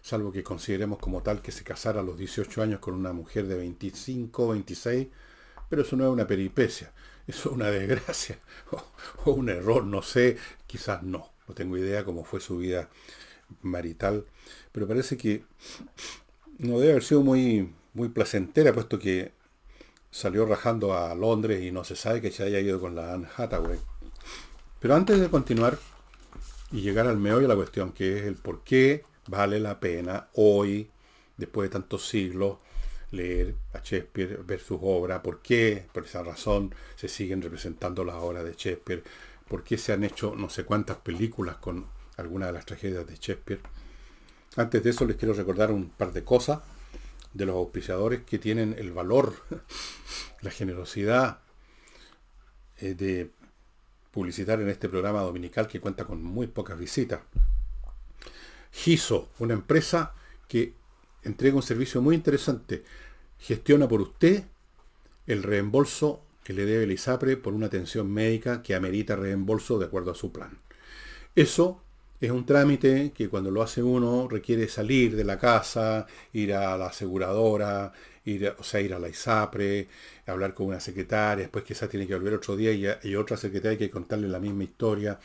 Salvo 0.02 0.32
que 0.32 0.42
consideremos 0.42 0.98
como 0.98 1.22
tal 1.22 1.42
que 1.42 1.52
se 1.52 1.64
casara 1.64 2.00
a 2.00 2.04
los 2.04 2.18
18 2.18 2.62
años 2.62 2.80
con 2.80 2.94
una 2.94 3.12
mujer 3.12 3.46
de 3.46 3.56
25, 3.56 4.48
26. 4.48 5.08
Pero 5.68 5.82
eso 5.82 5.96
no 5.96 6.04
es 6.04 6.10
una 6.10 6.26
peripecia. 6.26 6.92
Eso 7.28 7.50
es 7.50 7.54
una 7.54 7.70
desgracia. 7.70 8.38
O, 9.24 9.30
un 9.32 9.48
error, 9.48 9.84
no 9.84 10.02
sé. 10.02 10.36
Quizás 10.66 11.02
no. 11.02 11.30
No 11.46 11.54
tengo 11.54 11.76
idea 11.76 12.04
cómo 12.04 12.24
fue 12.24 12.40
su 12.40 12.58
vida 12.58 12.88
marital. 13.62 14.24
Pero 14.72 14.88
parece 14.88 15.16
que 15.16 15.44
no 16.58 16.80
debe 16.80 16.92
haber 16.92 17.04
sido 17.04 17.22
muy 17.22 17.72
muy 17.94 18.08
placentera, 18.08 18.72
puesto 18.72 18.98
que 18.98 19.32
salió 20.10 20.46
rajando 20.46 20.96
a 20.96 21.14
Londres 21.14 21.62
y 21.62 21.72
no 21.72 21.84
se 21.84 21.96
sabe 21.96 22.20
que 22.20 22.30
se 22.30 22.44
haya 22.44 22.60
ido 22.60 22.80
con 22.80 22.94
la 22.94 23.12
Anne 23.12 23.28
Hathaway. 23.36 23.78
Pero 24.80 24.94
antes 24.94 25.20
de 25.20 25.28
continuar 25.28 25.78
y 26.70 26.80
llegar 26.80 27.06
al 27.06 27.18
meollo 27.18 27.42
de 27.42 27.48
la 27.48 27.56
cuestión, 27.56 27.92
que 27.92 28.18
es 28.18 28.24
el 28.24 28.36
por 28.36 28.62
qué 28.62 29.04
vale 29.26 29.58
la 29.58 29.80
pena 29.80 30.28
hoy, 30.34 30.90
después 31.36 31.68
de 31.68 31.72
tantos 31.72 32.06
siglos, 32.08 32.58
leer 33.10 33.54
a 33.72 33.78
Shakespeare, 33.78 34.38
ver 34.44 34.60
sus 34.60 34.78
obras, 34.82 35.20
por 35.20 35.40
qué, 35.40 35.86
por 35.92 36.04
esa 36.04 36.22
razón, 36.22 36.74
se 36.96 37.08
siguen 37.08 37.42
representando 37.42 38.04
las 38.04 38.16
obras 38.16 38.44
de 38.44 38.52
Shakespeare, 38.52 39.02
por 39.48 39.64
qué 39.64 39.78
se 39.78 39.92
han 39.92 40.04
hecho 40.04 40.34
no 40.36 40.50
sé 40.50 40.64
cuántas 40.64 40.98
películas 40.98 41.56
con 41.56 41.86
algunas 42.16 42.48
de 42.48 42.52
las 42.52 42.66
tragedias 42.66 43.06
de 43.06 43.14
Shakespeare. 43.14 43.60
Antes 44.56 44.82
de 44.82 44.90
eso 44.90 45.04
les 45.04 45.16
quiero 45.16 45.34
recordar 45.34 45.70
un 45.70 45.88
par 45.88 46.12
de 46.12 46.24
cosas 46.24 46.60
de 47.32 47.46
los 47.46 47.56
auspiciadores 47.56 48.22
que 48.22 48.38
tienen 48.38 48.74
el 48.78 48.92
valor, 48.92 49.34
la 50.42 50.50
generosidad 50.50 51.38
eh, 52.78 52.94
de 52.94 53.30
publicitar 54.10 54.60
en 54.60 54.68
este 54.68 54.88
programa 54.88 55.20
dominical 55.20 55.68
que 55.68 55.80
cuenta 55.80 56.04
con 56.04 56.22
muy 56.22 56.46
pocas 56.46 56.78
visitas. 56.78 57.20
Giso, 58.72 59.30
una 59.38 59.54
empresa 59.54 60.12
que 60.48 60.74
entrega 61.28 61.56
un 61.56 61.62
servicio 61.62 62.02
muy 62.02 62.14
interesante. 62.16 62.82
Gestiona 63.38 63.86
por 63.86 64.00
usted 64.00 64.44
el 65.26 65.42
reembolso 65.42 66.22
que 66.42 66.54
le 66.54 66.64
debe 66.64 66.84
el 66.84 66.92
ISAPRE 66.92 67.36
por 67.36 67.52
una 67.52 67.66
atención 67.66 68.10
médica 68.10 68.62
que 68.62 68.74
amerita 68.74 69.16
reembolso 69.16 69.78
de 69.78 69.86
acuerdo 69.86 70.10
a 70.10 70.14
su 70.14 70.32
plan. 70.32 70.58
Eso 71.34 71.82
es 72.20 72.30
un 72.30 72.46
trámite 72.46 73.12
que 73.14 73.28
cuando 73.28 73.50
lo 73.50 73.62
hace 73.62 73.82
uno 73.82 74.26
requiere 74.28 74.66
salir 74.68 75.14
de 75.14 75.24
la 75.24 75.38
casa, 75.38 76.06
ir 76.32 76.54
a 76.54 76.76
la 76.76 76.86
aseguradora, 76.86 77.92
ir, 78.24 78.54
o 78.58 78.64
sea, 78.64 78.80
ir 78.80 78.94
a 78.94 78.98
la 78.98 79.08
ISAPRE, 79.08 79.88
hablar 80.26 80.54
con 80.54 80.66
una 80.66 80.80
secretaria, 80.80 81.44
después 81.44 81.64
esa 81.68 81.88
tiene 81.88 82.06
que 82.06 82.14
volver 82.14 82.34
otro 82.34 82.56
día 82.56 82.72
y, 82.72 83.08
y 83.08 83.14
otra 83.14 83.36
secretaria 83.36 83.72
hay 83.72 83.78
que 83.78 83.90
contarle 83.90 84.28
la 84.28 84.40
misma 84.40 84.64
historia, 84.64 85.20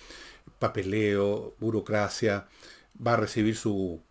papeleo, 0.60 1.56
burocracia, 1.60 2.48
va 3.06 3.14
a 3.14 3.18
recibir 3.18 3.56
su, 3.56 4.02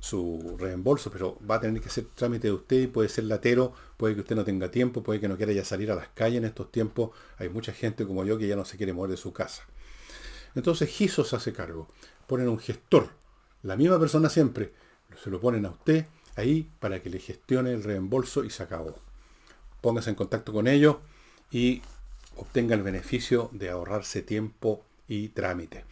su 0.00 0.56
reembolso, 0.58 1.10
pero 1.10 1.38
va 1.48 1.56
a 1.56 1.60
tener 1.60 1.80
que 1.80 1.88
hacer 1.88 2.06
trámite 2.14 2.48
de 2.48 2.54
usted 2.54 2.80
y 2.80 2.86
puede 2.86 3.08
ser 3.08 3.24
latero, 3.24 3.72
puede 3.96 4.14
que 4.14 4.22
usted 4.22 4.34
no 4.34 4.44
tenga 4.44 4.70
tiempo, 4.70 5.02
puede 5.02 5.20
que 5.20 5.28
no 5.28 5.36
quiera 5.36 5.52
ya 5.52 5.64
salir 5.64 5.90
a 5.90 5.94
las 5.94 6.08
calles 6.08 6.38
en 6.38 6.46
estos 6.46 6.72
tiempos. 6.72 7.10
Hay 7.38 7.50
mucha 7.50 7.72
gente 7.72 8.06
como 8.06 8.24
yo 8.24 8.38
que 8.38 8.48
ya 8.48 8.56
no 8.56 8.64
se 8.64 8.76
quiere 8.76 8.92
mover 8.92 9.10
de 9.10 9.16
su 9.18 9.32
casa. 9.32 9.64
Entonces 10.54 10.88
Giso 10.88 11.22
se 11.24 11.36
hace 11.36 11.52
cargo. 11.52 11.86
Ponen 12.26 12.48
un 12.48 12.58
gestor, 12.58 13.10
la 13.62 13.76
misma 13.76 14.00
persona 14.00 14.28
siempre, 14.30 14.72
se 15.22 15.30
lo 15.30 15.40
ponen 15.40 15.66
a 15.66 15.70
usted 15.70 16.06
ahí 16.36 16.70
para 16.80 17.02
que 17.02 17.10
le 17.10 17.18
gestione 17.18 17.72
el 17.72 17.84
reembolso 17.84 18.44
y 18.44 18.50
se 18.50 18.62
acabó. 18.62 18.98
Póngase 19.80 20.10
en 20.10 20.16
contacto 20.16 20.52
con 20.52 20.66
ellos 20.66 20.96
y 21.50 21.82
obtenga 22.36 22.74
el 22.74 22.82
beneficio 22.82 23.50
de 23.52 23.70
ahorrarse 23.70 24.22
tiempo 24.22 24.84
y 25.08 25.28
trámite. 25.28 25.84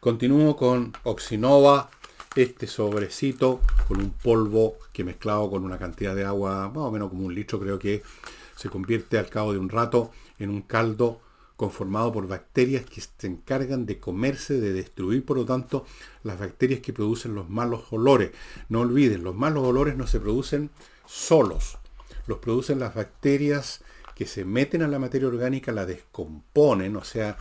Continúo 0.00 0.56
con 0.56 0.92
Oxinova, 1.04 1.90
este 2.36 2.66
sobrecito 2.66 3.60
con 3.88 4.00
un 4.00 4.10
polvo 4.10 4.76
que 4.92 5.04
mezclado 5.04 5.50
con 5.50 5.64
una 5.64 5.78
cantidad 5.78 6.14
de 6.14 6.24
agua, 6.24 6.68
más 6.68 6.84
o 6.84 6.90
menos 6.90 7.08
como 7.08 7.26
un 7.26 7.34
litro 7.34 7.58
creo 7.58 7.78
que 7.78 8.02
se 8.56 8.68
convierte 8.68 9.18
al 9.18 9.28
cabo 9.28 9.52
de 9.52 9.58
un 9.58 9.68
rato 9.68 10.10
en 10.38 10.50
un 10.50 10.62
caldo 10.62 11.20
conformado 11.56 12.12
por 12.12 12.28
bacterias 12.28 12.84
que 12.84 13.00
se 13.00 13.26
encargan 13.26 13.86
de 13.86 13.98
comerse, 13.98 14.60
de 14.60 14.74
destruir, 14.74 15.24
por 15.24 15.38
lo 15.38 15.46
tanto, 15.46 15.86
las 16.22 16.38
bacterias 16.38 16.80
que 16.80 16.92
producen 16.92 17.34
los 17.34 17.48
malos 17.48 17.84
olores. 17.90 18.32
No 18.68 18.80
olviden, 18.80 19.24
los 19.24 19.34
malos 19.34 19.64
olores 19.64 19.96
no 19.96 20.06
se 20.06 20.20
producen 20.20 20.70
solos, 21.06 21.78
los 22.26 22.38
producen 22.38 22.78
las 22.78 22.94
bacterias 22.94 23.80
que 24.14 24.26
se 24.26 24.44
meten 24.44 24.82
a 24.82 24.88
la 24.88 24.98
materia 24.98 25.28
orgánica, 25.28 25.72
la 25.72 25.86
descomponen, 25.86 26.96
o 26.96 27.04
sea, 27.04 27.38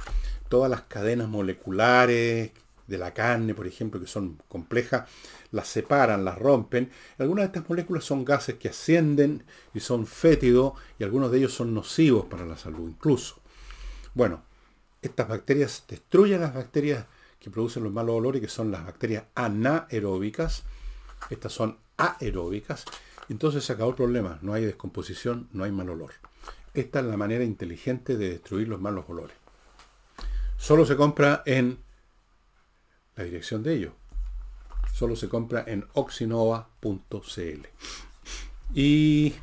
todas 0.47 0.69
las 0.69 0.83
cadenas 0.83 1.27
moleculares 1.27 2.51
de 2.87 2.97
la 2.97 3.13
carne, 3.13 3.53
por 3.53 3.67
ejemplo, 3.67 3.99
que 3.99 4.07
son 4.07 4.41
complejas, 4.47 5.09
las 5.51 5.67
separan, 5.67 6.25
las 6.25 6.37
rompen. 6.37 6.91
Algunas 7.17 7.43
de 7.43 7.47
estas 7.47 7.69
moléculas 7.69 8.03
son 8.03 8.25
gases 8.25 8.55
que 8.55 8.69
ascienden 8.69 9.43
y 9.73 9.79
son 9.79 10.05
fétidos 10.05 10.73
y 10.99 11.03
algunos 11.03 11.31
de 11.31 11.39
ellos 11.39 11.53
son 11.53 11.73
nocivos 11.73 12.25
para 12.25 12.45
la 12.45 12.57
salud 12.57 12.87
incluso. 12.87 13.37
Bueno, 14.13 14.43
estas 15.01 15.27
bacterias 15.27 15.83
destruyen 15.87 16.41
las 16.41 16.53
bacterias 16.53 17.05
que 17.39 17.49
producen 17.49 17.83
los 17.83 17.93
malos 17.93 18.15
olores, 18.15 18.41
que 18.41 18.47
son 18.47 18.71
las 18.71 18.85
bacterias 18.85 19.25
anaeróbicas. 19.35 20.63
Estas 21.29 21.53
son 21.53 21.77
aeróbicas. 21.97 22.85
Entonces 23.29 23.63
se 23.63 23.73
acabó 23.73 23.91
el 23.91 23.95
problema. 23.95 24.39
No 24.41 24.53
hay 24.53 24.65
descomposición, 24.65 25.47
no 25.51 25.63
hay 25.63 25.71
mal 25.71 25.89
olor. 25.89 26.13
Esta 26.73 26.99
es 26.99 27.05
la 27.05 27.17
manera 27.17 27.43
inteligente 27.43 28.17
de 28.17 28.31
destruir 28.31 28.67
los 28.67 28.81
malos 28.81 29.05
olores. 29.07 29.35
Solo 30.57 30.85
se 30.85 30.95
compra 30.95 31.43
en 31.45 31.77
la 33.15 33.23
dirección 33.23 33.63
de 33.63 33.75
ello. 33.75 33.93
Solo 34.93 35.15
se 35.15 35.29
compra 35.29 35.63
en 35.67 35.85
oxinova.cl. 35.93 37.67
Y 38.73 39.33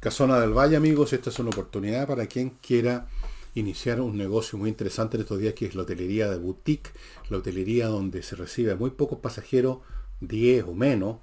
Casona 0.00 0.40
del 0.40 0.56
Valle, 0.56 0.76
amigos, 0.76 1.12
esta 1.12 1.30
es 1.30 1.38
una 1.38 1.50
oportunidad 1.50 2.06
para 2.06 2.26
quien 2.26 2.50
quiera 2.50 3.08
iniciar 3.54 4.00
un 4.00 4.16
negocio 4.16 4.58
muy 4.58 4.68
interesante 4.68 5.16
en 5.16 5.22
estos 5.22 5.38
días, 5.38 5.54
que 5.54 5.66
es 5.66 5.74
la 5.74 5.82
hotelería 5.82 6.30
de 6.30 6.38
boutique, 6.38 6.92
la 7.28 7.38
hotelería 7.38 7.88
donde 7.88 8.22
se 8.22 8.36
recibe 8.36 8.72
a 8.72 8.76
muy 8.76 8.90
pocos 8.90 9.18
pasajeros, 9.18 9.78
10 10.20 10.64
o 10.64 10.74
menos, 10.74 11.18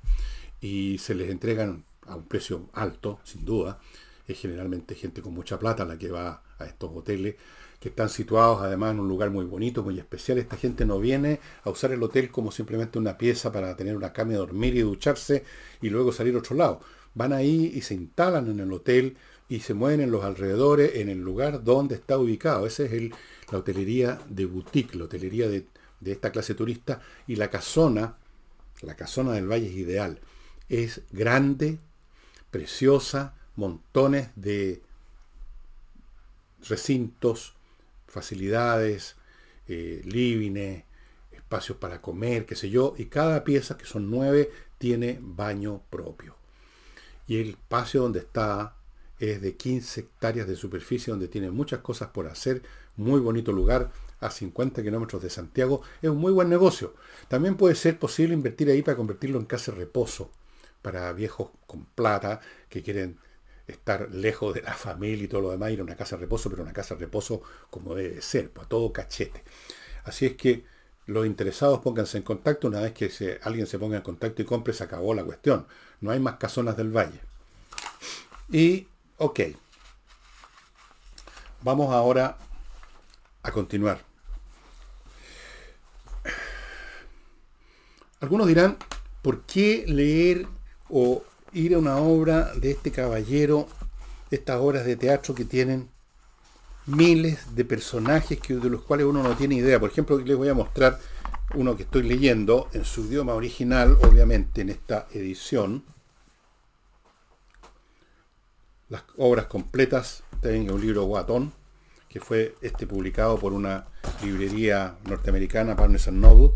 y 0.60 0.98
se 0.98 1.15
les 1.15 1.29
entregan 1.29 1.86
a 2.05 2.15
un 2.15 2.25
precio 2.25 2.70
alto, 2.74 3.20
sin 3.24 3.46
duda, 3.46 3.79
es 4.27 4.39
generalmente 4.39 4.96
gente 4.96 5.22
con 5.22 5.34
mucha 5.34 5.60
plata 5.60 5.86
la 5.86 5.98
que 5.98 6.12
va 6.12 6.44
a 6.60 6.65
estos 6.65 6.91
hoteles 6.94 7.36
que 7.86 7.89
están 7.89 8.10
situados 8.10 8.63
además 8.63 8.96
en 8.96 9.01
un 9.01 9.08
lugar 9.08 9.30
muy 9.30 9.46
bonito, 9.46 9.84
muy 9.84 10.00
especial. 10.00 10.39
Esta 10.39 10.58
gente 10.58 10.88
no 10.88 11.00
viene 11.00 11.39
a 11.63 11.70
usar 11.70 11.92
el 11.92 12.01
hotel 12.01 12.32
como 12.32 12.51
simplemente 12.51 12.98
una 12.98 13.15
pieza 13.15 13.51
para 13.51 13.75
tener 13.75 13.96
una 13.96 14.12
cama 14.12 14.34
dormir 14.34 14.75
y 14.75 14.82
ducharse 14.82 15.44
y 15.84 15.92
luego 15.92 16.12
salir 16.12 16.34
a 16.34 16.39
otro 16.39 16.56
lado. 16.56 16.82
Van 17.13 17.32
ahí 17.32 17.72
y 17.75 17.82
se 17.82 17.94
instalan 17.94 18.50
en 18.50 18.60
el 18.60 18.74
hotel 18.74 19.18
y 19.50 19.60
se 19.60 19.75
mueven 19.75 20.01
en 20.01 20.10
los 20.10 20.24
alrededores, 20.24 20.96
en 20.96 21.10
el 21.10 21.20
lugar 21.20 21.63
donde 21.63 21.94
está 21.94 22.18
ubicado. 22.18 22.65
Esa 22.65 22.86
es 22.86 23.12
la 23.51 23.60
hotelería 23.60 24.20
de 24.30 24.48
boutique, 24.48 24.96
la 24.96 25.04
hotelería 25.04 25.48
de, 25.48 25.68
de 26.00 26.12
esta 26.12 26.32
clase 26.32 26.56
turista. 26.56 27.01
Y 27.27 27.36
la 27.36 27.51
casona, 27.51 28.18
la 28.82 28.96
casona 28.96 29.34
del 29.34 29.48
Valle 29.48 29.68
es 29.68 29.75
ideal. 29.75 30.22
Es 30.70 31.04
grande, 31.12 31.77
preciosa, 32.50 33.36
montones 33.56 34.30
de 34.36 34.82
recintos, 36.68 37.55
facilidades, 38.16 39.18
eh, 39.68 40.02
espacios 41.34 41.78
para 41.78 42.02
comer, 42.02 42.46
qué 42.46 42.56
sé 42.56 42.70
yo, 42.70 42.96
y 42.98 43.06
cada 43.06 43.44
pieza, 43.44 43.78
que 43.78 43.86
son 43.86 44.10
nueve, 44.10 44.52
tiene 44.78 45.20
baño 45.22 45.82
propio. 45.90 46.38
Y 47.28 47.42
el 47.42 47.50
espacio 47.50 48.02
donde 48.02 48.20
está 48.20 48.78
es 49.20 49.42
de 49.42 49.56
15 49.58 50.00
hectáreas 50.00 50.48
de 50.48 50.56
superficie, 50.56 51.12
donde 51.12 51.28
tiene 51.28 51.52
muchas 51.52 51.82
cosas 51.82 52.10
por 52.10 52.28
hacer, 52.28 52.62
muy 52.96 53.20
bonito 53.20 53.52
lugar, 53.52 53.92
a 54.22 54.32
50 54.32 54.82
kilómetros 54.82 55.22
de 55.22 55.30
Santiago, 55.30 55.82
es 56.02 56.10
un 56.10 56.18
muy 56.18 56.32
buen 56.32 56.48
negocio. 56.48 56.96
También 57.28 57.58
puede 57.58 57.76
ser 57.76 58.00
posible 58.00 58.34
invertir 58.34 58.70
ahí 58.70 58.82
para 58.82 58.96
convertirlo 58.96 59.40
en 59.40 59.46
casa 59.46 59.74
de 59.74 59.80
reposo, 59.80 60.32
para 60.82 61.12
viejos 61.12 61.50
con 61.68 61.84
plata 61.84 62.40
que 62.70 62.82
quieren 62.82 63.18
estar 63.68 64.10
lejos 64.12 64.54
de 64.54 64.62
la 64.62 64.74
familia 64.74 65.26
y 65.26 65.28
todo 65.28 65.42
lo 65.42 65.52
demás, 65.52 65.72
ir 65.72 65.80
a 65.80 65.84
una 65.84 65.96
casa 65.96 66.16
de 66.16 66.22
reposo, 66.22 66.50
pero 66.50 66.64
una 66.64 66.74
casa 66.74 66.96
de 66.96 67.02
reposo 67.02 67.42
como 67.70 67.96
debe 67.96 68.22
ser, 68.22 68.52
para 68.52 68.68
todo 68.68 68.94
cachete. 68.94 69.44
Así 70.04 70.26
es 70.26 70.36
que 70.36 70.66
los 71.08 71.26
interesados 71.26 71.80
pónganse 71.80 72.18
en 72.18 72.24
contacto, 72.24 72.68
una 72.68 72.82
vez 72.82 72.94
que 72.94 73.40
alguien 73.44 73.68
se 73.68 73.78
ponga 73.78 73.98
en 73.98 74.04
contacto 74.04 74.42
y 74.42 74.46
compre, 74.46 74.74
se 74.74 74.84
acabó 74.84 75.14
la 75.14 75.24
cuestión. 75.24 75.68
No 76.02 76.12
hay 76.12 76.20
más 76.20 76.38
casonas 76.38 76.78
del 76.78 76.96
valle. 76.96 77.20
Y, 78.52 78.88
ok. 79.18 79.40
Vamos 81.62 81.94
ahora 81.94 82.38
a 83.44 83.52
continuar. 83.52 84.04
Algunos 88.20 88.48
dirán, 88.48 88.78
¿por 89.22 89.44
qué 89.44 89.84
leer 89.88 90.48
o 90.90 91.24
ir 91.56 91.74
a 91.74 91.80
una 91.80 91.98
obra 91.98 92.54
de 92.54 92.72
este 92.72 92.92
caballero, 92.92 93.68
estas 94.30 94.60
obras 94.60 94.86
de 94.86 94.98
teatro 94.98 95.34
que 95.34 95.46
tienen 95.46 95.90
miles 96.86 97.56
de 97.56 97.64
personajes 97.64 98.40
que, 98.40 98.56
de 98.56 98.70
los 98.70 98.82
cuales 98.82 99.08
uno 99.08 99.24
no 99.24 99.36
tiene 99.38 99.56
idea. 99.56 99.80
Por 99.80 99.90
ejemplo, 99.90 100.18
les 100.20 100.36
voy 100.36 100.50
a 100.50 100.54
mostrar 100.54 101.00
uno 101.54 101.78
que 101.78 101.84
estoy 101.84 102.04
leyendo 102.04 102.70
en 102.74 102.84
su 102.84 103.06
idioma 103.06 103.34
original, 103.34 103.98
obviamente 104.04 104.62
en 104.62 104.70
esta 104.70 105.08
edición. 105.14 105.86
Las 108.90 109.04
obras 109.18 109.46
completas, 109.46 110.24
tengo 110.42 110.76
un 110.76 110.82
libro 110.82 111.06
Guatón, 111.06 111.54
que 112.10 112.20
fue 112.20 112.56
este 112.62 112.86
publicado 112.86 113.40
por 113.40 113.54
una 113.54 113.86
librería 114.22 114.98
norteamericana, 115.06 115.74
Barnes 115.74 116.12
Noble. 116.12 116.52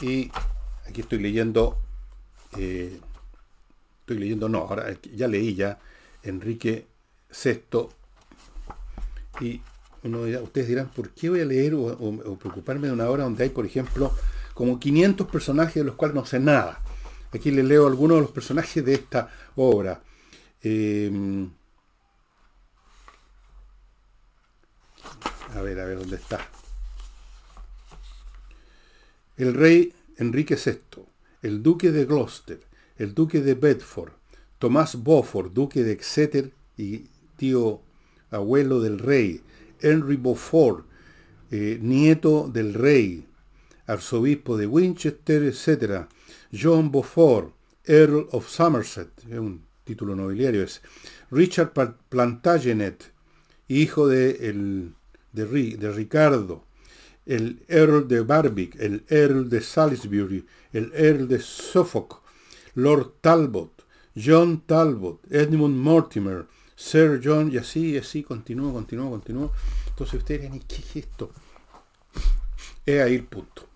Y 0.00 0.30
aquí 0.88 1.00
estoy 1.00 1.18
leyendo 1.18 1.78
eh, 2.56 3.00
estoy 4.04 4.18
leyendo, 4.18 4.50
no, 4.50 4.58
ahora 4.58 4.94
ya 5.14 5.26
leí 5.26 5.54
ya 5.54 5.78
Enrique 6.22 6.86
VI 7.30 7.88
y 9.40 9.62
ustedes 10.42 10.68
dirán, 10.68 10.88
¿por 10.88 11.08
qué 11.10 11.30
voy 11.30 11.40
a 11.40 11.46
leer 11.46 11.74
o, 11.74 12.36
preocuparme 12.38 12.88
de 12.88 12.92
una 12.92 13.08
obra 13.08 13.24
donde 13.24 13.44
hay, 13.44 13.48
por 13.48 13.64
ejemplo, 13.64 14.12
como 14.52 14.78
500 14.78 15.26
personajes 15.28 15.76
de 15.76 15.84
los 15.84 15.94
cuales 15.94 16.14
no 16.14 16.26
sé 16.26 16.38
nada? 16.38 16.82
Aquí 17.32 17.50
les 17.50 17.64
leo 17.64 17.86
algunos 17.86 18.18
de 18.18 18.22
los 18.22 18.30
personajes 18.30 18.84
de 18.84 18.92
esta 18.92 19.30
obra. 19.56 20.02
Em, 20.62 21.50
a 25.54 25.60
ver, 25.62 25.80
a 25.80 25.84
ver 25.86 25.98
dónde 25.98 26.16
está. 26.16 26.46
El 29.38 29.54
rey 29.54 29.94
Enrique 30.18 30.56
VI, 30.56 31.06
el 31.42 31.62
duque 31.62 31.90
de 31.90 32.04
Gloucester, 32.04 32.60
el 32.96 33.14
duque 33.14 33.40
de 33.40 33.54
Bedford, 33.54 34.12
Tomás 34.58 35.02
Beaufort, 35.02 35.52
duque 35.52 35.82
de 35.82 35.92
Exeter 35.92 36.52
y 36.76 37.04
tío 37.36 37.82
abuelo 38.30 38.80
del 38.80 38.98
rey, 38.98 39.42
Henry 39.80 40.16
Beaufort, 40.16 40.86
eh, 41.50 41.78
nieto 41.80 42.48
del 42.52 42.74
rey, 42.74 43.26
arzobispo 43.86 44.56
de 44.56 44.66
Winchester, 44.66 45.42
etc. 45.42 46.06
John 46.52 46.90
Beaufort, 46.90 47.52
Earl 47.84 48.28
of 48.32 48.48
Somerset, 48.48 49.10
es 49.28 49.38
un 49.38 49.64
título 49.84 50.16
nobiliario 50.16 50.62
es. 50.62 50.80
Richard 51.30 51.72
Plantagenet, 52.08 53.12
hijo 53.68 54.08
de, 54.08 54.32
de, 55.32 55.76
de 55.76 55.92
Ricardo, 55.92 56.64
el 57.26 57.62
Earl 57.68 58.08
de 58.08 58.20
Barbic, 58.20 58.76
el 58.80 59.04
Earl 59.08 59.48
de 59.48 59.60
Salisbury, 59.60 60.46
el 60.72 60.92
Earl 60.94 61.28
de 61.28 61.40
Suffolk, 61.40 62.23
Lord 62.74 63.14
Talbot, 63.20 63.84
John 64.16 64.62
Talbot, 64.66 65.20
Edmund 65.30 65.76
Mortimer, 65.76 66.46
Sir 66.76 67.20
John, 67.22 67.52
y 67.52 67.58
así, 67.58 67.92
y 67.92 67.98
así, 67.98 68.22
continúo, 68.22 68.72
continúo, 68.72 69.10
continúo. 69.10 69.52
Entonces 69.88 70.14
ustedes 70.14 70.42
dirán, 70.42 70.56
¿y 70.56 70.60
qué 70.60 70.76
es 70.76 70.96
esto? 70.96 71.30
Es 72.84 73.00
ahí 73.00 73.14
el 73.14 73.24
punto. 73.24 73.68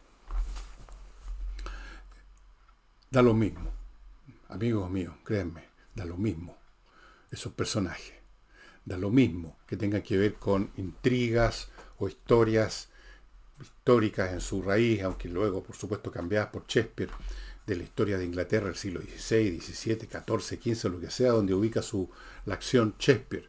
Da 3.10 3.22
lo 3.22 3.34
mismo. 3.34 3.70
Amigos 4.48 4.90
míos, 4.90 5.14
créanme, 5.24 5.64
da 5.94 6.04
lo 6.04 6.16
mismo. 6.16 6.56
Esos 7.30 7.52
personajes. 7.52 8.14
Da 8.84 8.96
lo 8.96 9.10
mismo 9.10 9.58
que 9.66 9.76
tengan 9.76 10.02
que 10.02 10.16
ver 10.16 10.34
con 10.34 10.70
intrigas 10.76 11.68
o 11.98 12.08
historias 12.08 12.88
históricas 13.60 14.32
en 14.32 14.40
su 14.40 14.62
raíz, 14.62 15.02
aunque 15.02 15.28
luego, 15.28 15.62
por 15.62 15.76
supuesto, 15.76 16.10
cambiadas 16.10 16.50
por 16.50 16.66
Shakespeare 16.66 17.10
de 17.68 17.76
la 17.76 17.82
historia 17.82 18.16
de 18.16 18.24
Inglaterra 18.24 18.66
del 18.66 18.76
siglo 18.76 19.02
XVI, 19.02 19.60
XVII, 19.60 20.08
XIV, 20.08 20.74
XV, 20.74 20.90
lo 20.90 21.00
que 21.00 21.10
sea, 21.10 21.32
donde 21.32 21.52
ubica 21.52 21.82
su, 21.82 22.08
la 22.46 22.54
acción 22.54 22.94
Shakespeare. 22.98 23.46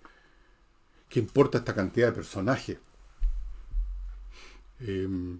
¿Qué 1.07 1.21
importa 1.21 1.59
esta 1.59 1.73
cantidad 1.73 2.07
de 2.07 2.13
personajes? 2.13 2.77
Em, 4.81 5.39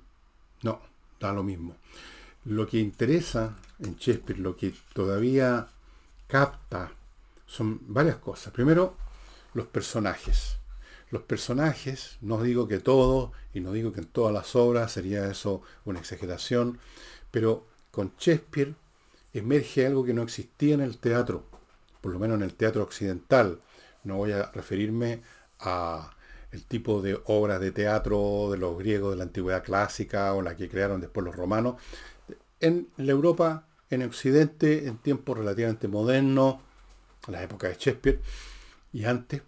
no, 0.63 0.81
da 1.19 1.33
lo 1.33 1.43
mismo. 1.43 1.75
Lo 2.45 2.65
que 2.67 2.79
interesa 2.79 3.57
en 3.79 3.97
Shakespeare, 3.97 4.39
lo 4.39 4.55
que 4.55 4.73
todavía 4.93 5.67
capta, 6.27 6.93
son 7.45 7.81
varias 7.81 8.15
cosas. 8.15 8.53
Primero, 8.53 8.95
los 9.53 9.67
personajes. 9.67 10.55
Los 11.11 11.23
personajes, 11.23 12.17
no 12.21 12.41
digo 12.41 12.65
que 12.67 12.79
todos, 12.79 13.31
y 13.53 13.59
no 13.59 13.73
digo 13.73 13.91
que 13.91 13.99
en 13.99 14.07
todas 14.07 14.33
las 14.33 14.55
obras, 14.55 14.93
sería 14.93 15.29
eso 15.29 15.63
una 15.83 15.99
exageración, 15.99 16.79
pero 17.29 17.67
con 17.99 18.13
Shakespeare 18.17 18.75
emerge 19.33 19.85
algo 19.85 20.05
que 20.05 20.13
no 20.13 20.21
existía 20.21 20.73
en 20.73 20.79
el 20.79 20.99
teatro, 20.99 21.43
por 21.99 22.13
lo 22.13 22.17
menos 22.17 22.37
en 22.37 22.43
el 22.43 22.53
teatro 22.53 22.81
occidental. 22.81 23.59
No 24.05 24.15
voy 24.15 24.31
a 24.31 24.49
referirme 24.53 25.21
a 25.59 26.09
el 26.53 26.63
tipo 26.63 27.01
de 27.01 27.19
obras 27.25 27.59
de 27.59 27.73
teatro 27.73 28.51
de 28.51 28.57
los 28.57 28.77
griegos 28.77 29.11
de 29.11 29.17
la 29.17 29.23
antigüedad 29.23 29.65
clásica 29.65 30.33
o 30.33 30.41
la 30.41 30.55
que 30.55 30.69
crearon 30.69 31.01
después 31.01 31.25
los 31.25 31.35
romanos. 31.35 31.75
En 32.61 32.87
la 32.95 33.11
Europa, 33.11 33.67
en 33.89 34.03
Occidente, 34.03 34.87
en 34.87 34.99
tiempos 34.99 35.37
relativamente 35.37 35.89
modernos, 35.89 36.55
en 37.27 37.33
la 37.33 37.43
época 37.43 37.67
de 37.67 37.73
Shakespeare 37.73 38.21
y 38.93 39.03
antes, 39.03 39.41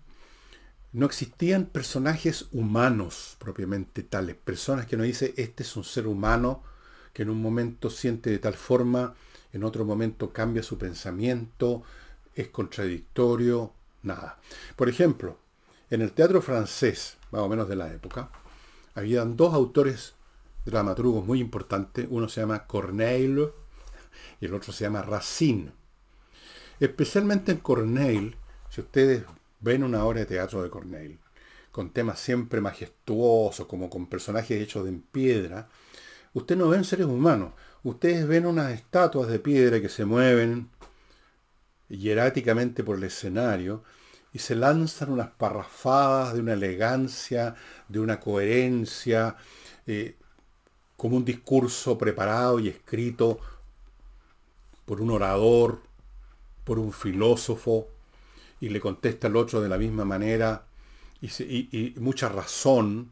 no 0.92 1.06
existían 1.06 1.68
personajes 1.68 2.50
humanos 2.52 3.38
propiamente 3.40 4.04
tales, 4.04 4.36
personas 4.36 4.88
que 4.88 4.98
nos 4.98 5.06
dice 5.06 5.34
este 5.38 5.64
es 5.64 5.78
un 5.78 5.86
ser 5.86 6.06
humano 6.06 6.70
que 7.14 7.24
en 7.24 7.30
un 7.30 7.42
momento 7.42 7.90
siente 7.90 8.30
de 8.30 8.40
tal 8.40 8.54
forma, 8.54 9.16
en 9.54 9.64
otro 9.64 9.86
momento 9.86 10.32
cambia 10.32 10.64
su 10.64 10.78
pensamiento, 10.78 11.84
es 12.36 12.48
contradictorio, 12.50 13.74
nada. 14.04 14.40
Por 14.76 14.90
ejemplo, 14.90 15.38
en 15.90 16.02
el 16.02 16.14
teatro 16.14 16.42
francés, 16.42 17.18
más 17.32 17.42
o 17.42 17.50
menos 17.50 17.68
de 17.68 17.76
la 17.76 17.92
época, 17.92 18.30
habían 18.96 19.36
dos 19.36 19.54
autores 19.54 20.16
dramaturgos 20.66 21.26
muy 21.26 21.40
importantes, 21.40 22.08
uno 22.10 22.30
se 22.30 22.42
llama 22.42 22.66
Corneille 22.68 23.52
y 24.40 24.46
el 24.46 24.54
otro 24.54 24.72
se 24.72 24.86
llama 24.86 25.02
Racine. 25.02 25.72
Especialmente 26.80 27.52
en 27.52 27.60
Corneille, 27.60 28.36
si 28.70 28.82
ustedes 28.82 29.24
ven 29.60 29.84
una 29.84 30.04
obra 30.06 30.22
de 30.22 30.26
teatro 30.26 30.64
de 30.64 30.70
Corneille, 30.70 31.20
con 31.72 31.92
temas 31.92 32.20
siempre 32.20 32.62
majestuosos, 32.62 33.68
como 33.68 33.90
con 33.90 34.08
personajes 34.08 34.62
hechos 34.62 34.86
de 34.86 34.92
piedra, 35.12 35.70
Ustedes 36.34 36.60
no 36.60 36.70
ven 36.70 36.84
seres 36.84 37.06
humanos. 37.06 37.54
Ustedes 37.84 38.28
ven 38.28 38.46
unas 38.46 38.72
estatuas 38.72 39.28
de 39.28 39.40
piedra 39.40 39.82
que 39.82 39.90
se 39.90 40.06
mueven 40.06 40.70
hieráticamente 41.90 42.84
por 42.84 42.98
el 42.98 43.04
escenario 43.04 43.84
y 44.34 44.40
se 44.40 44.56
lanzan 44.56 45.12
unas 45.12 45.32
parrafadas 45.32 46.34
de 46.34 46.40
una 46.40 46.54
elegancia, 46.54 47.56
de 47.90 48.00
una 48.00 48.20
coherencia, 48.20 49.36
eh, 49.86 50.16
como 50.96 51.18
un 51.18 51.26
discurso 51.26 51.98
preparado 51.98 52.60
y 52.60 52.70
escrito 52.70 53.40
por 54.86 55.02
un 55.02 55.12
orador, 55.12 55.82
por 56.64 56.80
un 56.80 56.94
filósofo, 56.94 57.88
y 58.60 58.70
le 58.70 58.80
contesta 58.80 59.28
al 59.28 59.36
otro 59.36 59.62
de 59.62 59.70
la 59.70 59.78
misma 59.78 60.06
manera, 60.06 60.66
y, 61.22 61.94
mucha 61.98 62.30
razón, 62.30 63.12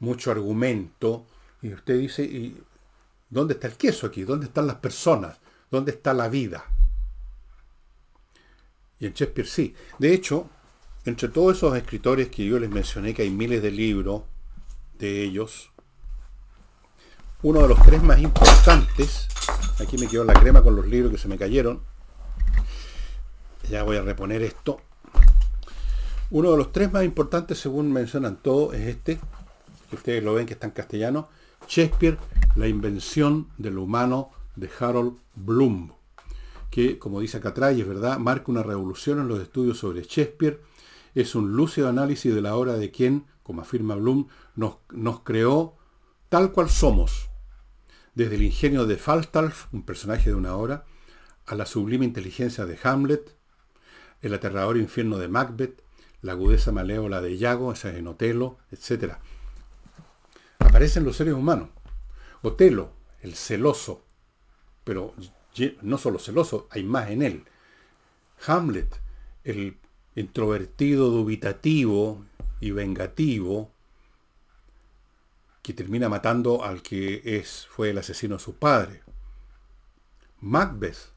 mucho 0.00 0.30
argumento, 0.30 1.26
y 1.62 1.72
usted 1.72 1.98
dice, 1.98 2.24
¿y 2.24 2.62
dónde 3.28 3.54
está 3.54 3.66
el 3.66 3.74
queso 3.74 4.06
aquí? 4.06 4.24
¿Dónde 4.24 4.46
están 4.46 4.66
las 4.66 4.76
personas? 4.76 5.38
¿Dónde 5.70 5.92
está 5.92 6.14
la 6.14 6.28
vida? 6.28 6.64
Y 8.98 9.06
en 9.06 9.12
Shakespeare 9.12 9.48
sí. 9.48 9.74
De 9.98 10.12
hecho, 10.12 10.48
entre 11.04 11.28
todos 11.28 11.56
esos 11.56 11.76
escritores 11.76 12.28
que 12.28 12.44
yo 12.44 12.58
les 12.58 12.70
mencioné, 12.70 13.14
que 13.14 13.22
hay 13.22 13.30
miles 13.30 13.62
de 13.62 13.70
libros 13.70 14.22
de 14.98 15.22
ellos, 15.22 15.70
uno 17.42 17.62
de 17.62 17.68
los 17.68 17.82
tres 17.82 18.02
más 18.02 18.18
importantes, 18.18 19.28
aquí 19.80 19.96
me 19.96 20.06
quedó 20.06 20.24
la 20.24 20.34
crema 20.34 20.62
con 20.62 20.76
los 20.76 20.86
libros 20.86 21.10
que 21.12 21.18
se 21.18 21.28
me 21.28 21.38
cayeron, 21.38 21.82
ya 23.70 23.82
voy 23.82 23.96
a 23.96 24.02
reponer 24.02 24.42
esto, 24.42 24.80
uno 26.30 26.50
de 26.50 26.58
los 26.58 26.70
tres 26.70 26.92
más 26.92 27.04
importantes, 27.04 27.58
según 27.58 27.90
mencionan 27.92 28.36
todos, 28.36 28.74
es 28.74 28.86
este, 28.86 29.18
que 29.88 29.96
ustedes 29.96 30.22
lo 30.22 30.34
ven 30.34 30.46
que 30.46 30.52
está 30.52 30.66
en 30.66 30.72
castellano, 30.72 31.28
Shakespeare, 31.70 32.18
la 32.56 32.66
invención 32.66 33.46
del 33.56 33.78
humano 33.78 34.32
de 34.56 34.68
Harold 34.80 35.18
Bloom, 35.36 35.92
que, 36.68 36.98
como 36.98 37.20
dice 37.20 37.36
acá 37.36 37.50
atrás, 37.50 37.76
y 37.76 37.80
es 37.80 37.86
verdad, 37.86 38.18
marca 38.18 38.50
una 38.50 38.64
revolución 38.64 39.20
en 39.20 39.28
los 39.28 39.40
estudios 39.40 39.78
sobre 39.78 40.02
Shakespeare, 40.02 40.60
es 41.14 41.36
un 41.36 41.54
lúcido 41.54 41.88
análisis 41.88 42.34
de 42.34 42.42
la 42.42 42.56
obra 42.56 42.72
de 42.72 42.90
quien, 42.90 43.24
como 43.44 43.62
afirma 43.62 43.94
Bloom, 43.94 44.26
nos, 44.56 44.78
nos 44.90 45.20
creó 45.20 45.76
tal 46.28 46.50
cual 46.50 46.68
somos, 46.68 47.30
desde 48.16 48.34
el 48.34 48.42
ingenio 48.42 48.84
de 48.84 48.96
Falstaff, 48.96 49.72
un 49.72 49.84
personaje 49.84 50.30
de 50.30 50.34
una 50.34 50.56
obra, 50.56 50.86
a 51.46 51.54
la 51.54 51.66
sublime 51.66 52.04
inteligencia 52.04 52.66
de 52.66 52.80
Hamlet, 52.82 53.36
el 54.22 54.34
aterrador 54.34 54.76
infierno 54.76 55.18
de 55.18 55.28
Macbeth, 55.28 55.84
la 56.20 56.32
agudeza 56.32 56.72
malévola 56.72 57.20
de 57.20 57.36
Iago, 57.36 57.72
esa 57.72 57.90
es 57.90 57.96
en 57.96 58.08
Otelo, 58.08 58.58
etc. 58.72 59.18
Aparecen 60.70 61.02
los 61.02 61.16
seres 61.16 61.34
humanos. 61.34 61.68
Otelo, 62.42 62.92
el 63.22 63.34
celoso, 63.34 64.04
pero 64.84 65.14
no 65.82 65.98
solo 65.98 66.20
celoso, 66.20 66.68
hay 66.70 66.84
más 66.84 67.10
en 67.10 67.22
él. 67.22 67.44
Hamlet, 68.46 69.00
el 69.42 69.76
introvertido, 70.14 71.10
dubitativo 71.10 72.24
y 72.60 72.70
vengativo, 72.70 73.72
que 75.60 75.74
termina 75.74 76.08
matando 76.08 76.62
al 76.64 76.82
que 76.82 77.20
es, 77.24 77.66
fue 77.68 77.90
el 77.90 77.98
asesino 77.98 78.36
de 78.36 78.40
su 78.40 78.54
padre. 78.54 79.02
Macbeth, 80.40 81.10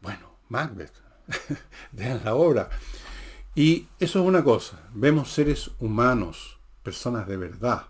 bueno, 0.00 0.36
Macbeth, 0.48 0.94
vean 1.90 2.20
la 2.24 2.36
obra, 2.36 2.70
y 3.56 3.88
eso 3.98 4.20
es 4.20 4.24
una 4.24 4.44
cosa, 4.44 4.88
vemos 4.94 5.32
seres 5.32 5.72
humanos, 5.80 6.60
personas 6.84 7.26
de 7.26 7.36
verdad, 7.36 7.88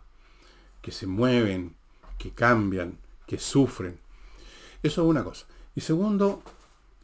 que 0.83 0.93
se 0.93 1.07
mueven, 1.07 1.75
que 2.19 2.31
cambian, 2.31 2.99
que 3.27 3.39
sufren. 3.39 3.99
Eso 4.83 5.03
es 5.03 5.09
una 5.09 5.25
cosa. 5.25 5.47
Y 5.75 5.81
segundo, 5.81 6.43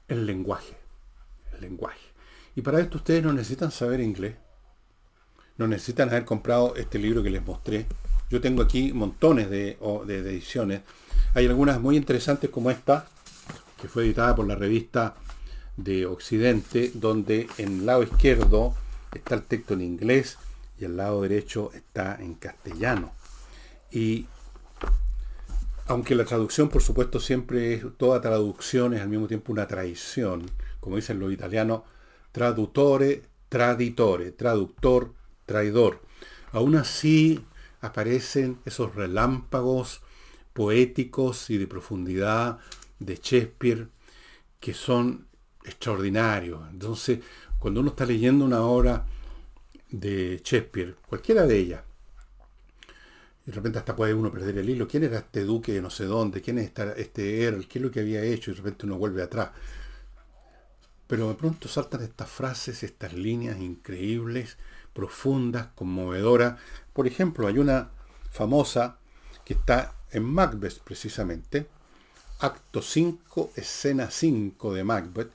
el 0.09 0.27
lenguaje. 0.27 0.77
El 1.55 1.63
lenguaje. 1.63 2.01
Y 2.55 2.63
para 2.63 2.81
esto 2.81 2.99
ustedes 2.99 3.23
no 3.23 3.33
necesitan 3.33 3.71
saber 3.71 4.01
inglés. 4.01 4.37
No 5.59 5.67
necesitan 5.67 6.09
haber 6.09 6.25
comprado 6.25 6.75
este 6.77 6.99
libro 6.99 7.23
que 7.23 7.31
les 7.31 7.45
mostré. 7.45 7.87
Yo 8.31 8.41
tengo 8.41 8.63
aquí 8.63 8.93
montones 8.93 9.49
de, 9.51 9.79
de 10.07 10.19
ediciones. 10.19 10.83
Hay 11.35 11.47
algunas 11.47 11.81
muy 11.81 11.97
interesantes 11.97 12.51
como 12.51 12.71
esta, 12.71 13.07
que 13.81 13.89
fue 13.89 14.05
editada 14.05 14.35
por 14.35 14.47
la 14.47 14.55
revista 14.55 15.15
de 15.77 16.07
Occidente, 16.07 16.91
donde 16.95 17.47
en 17.59 17.81
el 17.81 17.87
lado 17.87 18.03
izquierdo 18.03 18.75
está 19.13 19.35
el 19.35 19.43
texto 19.43 19.75
en 19.75 19.83
inglés 19.83 20.39
y 20.79 20.85
el 20.85 20.97
lado 20.97 21.23
derecho 21.23 21.71
está 21.75 22.17
en 22.21 22.35
castellano. 22.35 23.13
Y 23.91 24.27
aunque 25.87 26.15
la 26.15 26.25
traducción, 26.25 26.69
por 26.69 26.83
supuesto, 26.83 27.21
siempre 27.21 27.75
es, 27.75 27.85
toda 27.97 28.21
traducción 28.21 28.95
es 28.95 29.01
al 29.01 29.09
mismo 29.09 29.29
tiempo 29.29 29.53
una 29.53 29.67
traición, 29.69 30.47
como 30.81 30.97
dicen 30.97 31.21
los 31.21 31.33
italianos, 31.33 31.83
traduttore, 32.33 33.23
traditore, 33.49 34.33
traductor, 34.33 35.15
traidor. 35.45 36.03
Aún 36.53 36.77
así 36.77 37.45
aparecen 37.81 38.59
esos 38.65 38.95
relámpagos 38.95 40.03
poéticos 40.53 41.51
y 41.51 41.59
de 41.59 41.67
profundidad 41.67 42.59
de 42.99 43.17
Shakespeare 43.17 43.89
que 44.59 44.75
son 44.75 45.29
extraordinario. 45.65 46.67
Entonces, 46.71 47.21
cuando 47.59 47.81
uno 47.81 47.91
está 47.91 48.07
leyendo 48.07 48.45
una 48.45 48.63
obra 48.63 49.07
de 49.91 50.41
Shakespeare, 50.43 50.97
cualquiera 51.07 51.47
de 51.47 51.59
ellas, 51.59 51.83
y 53.47 53.51
de 53.51 53.55
repente 53.55 53.79
hasta 53.79 53.95
puede 53.95 54.13
uno 54.13 54.33
perder 54.33 54.59
el 54.59 54.69
hilo. 54.69 54.89
¿Quién 54.89 55.05
era 55.05 55.19
este 55.19 55.45
duque 55.45 55.73
de 55.73 55.81
no 55.81 55.91
sé 55.91 56.05
dónde? 56.05 56.43
¿Quién 56.43 56.59
es 56.59 56.73
este 56.97 57.45
Earl? 57.45 57.69
¿Qué 57.69 57.79
es 57.79 57.85
lo 57.85 57.91
que 57.93 58.01
había 58.01 58.23
hecho? 58.23 58.51
Y 58.51 58.55
de 58.55 58.59
repente 58.59 58.87
uno 58.87 58.99
vuelve 58.99 59.23
atrás. 59.23 59.51
Pero 61.07 61.29
de 61.29 61.35
pronto 61.35 61.69
saltan 61.69 62.03
estas 62.03 62.29
frases, 62.29 62.83
estas 62.83 63.13
líneas 63.13 63.61
increíbles, 63.61 64.57
profundas, 64.93 65.69
conmovedoras. 65.77 66.59
Por 66.93 67.07
ejemplo, 67.07 67.47
hay 67.47 67.59
una 67.59 67.91
famosa 68.31 68.99
que 69.45 69.55
está 69.55 69.95
en 70.11 70.25
Macbeth 70.25 70.81
precisamente, 70.81 71.69
acto 72.41 72.83
5, 72.83 73.53
escena 73.55 74.11
5 74.11 74.75
de 74.75 74.83
Macbeth, 74.83 75.31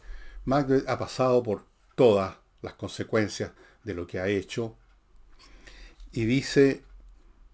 Macbeth 0.46 0.88
ha 0.90 0.98
pasado 0.98 1.42
por 1.44 1.64
todas 1.96 2.36
las 2.62 2.74
consecuencias 2.74 3.52
de 3.84 3.94
lo 3.94 4.08
que 4.08 4.20
ha 4.20 4.28
hecho 4.28 4.76
y 6.12 6.26
dice, 6.26 6.84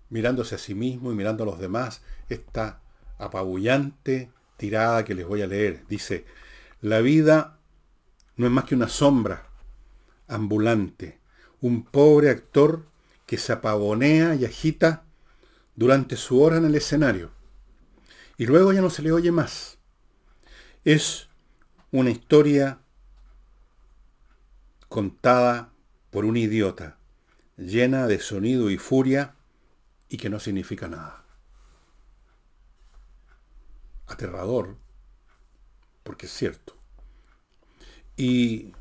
mirándose 0.09 0.55
a 0.55 0.57
sí 0.57 0.73
mismo 0.75 1.11
y 1.11 1.15
mirando 1.15 1.43
a 1.43 1.47
los 1.47 1.59
demás, 1.59 2.01
esta 2.29 2.81
apabullante 3.17 4.31
tirada 4.57 5.05
que 5.05 5.15
les 5.15 5.27
voy 5.27 5.41
a 5.41 5.47
leer. 5.47 5.85
Dice, 5.87 6.25
la 6.81 7.01
vida 7.01 7.59
no 8.35 8.45
es 8.45 8.51
más 8.51 8.65
que 8.65 8.75
una 8.75 8.87
sombra 8.87 9.47
ambulante, 10.27 11.19
un 11.61 11.83
pobre 11.83 12.29
actor 12.29 12.85
que 13.25 13.37
se 13.37 13.53
apavonea 13.53 14.35
y 14.35 14.45
agita 14.45 15.03
durante 15.75 16.15
su 16.15 16.41
hora 16.41 16.57
en 16.57 16.65
el 16.65 16.75
escenario. 16.75 17.31
Y 18.37 18.45
luego 18.45 18.73
ya 18.73 18.81
no 18.81 18.89
se 18.89 19.01
le 19.01 19.11
oye 19.11 19.31
más. 19.31 19.77
Es 20.85 21.27
una 21.91 22.11
historia 22.11 22.79
contada 24.87 25.71
por 26.11 26.25
un 26.25 26.37
idiota, 26.37 26.97
llena 27.57 28.07
de 28.07 28.19
sonido 28.19 28.69
y 28.69 28.77
furia 28.77 29.35
y 30.09 30.17
que 30.17 30.29
no 30.29 30.39
significa 30.39 30.87
nada. 30.87 31.25
Aterrador, 34.07 34.77
porque 36.03 36.27
es 36.27 36.33
cierto. 36.33 36.75
Y 38.15 38.73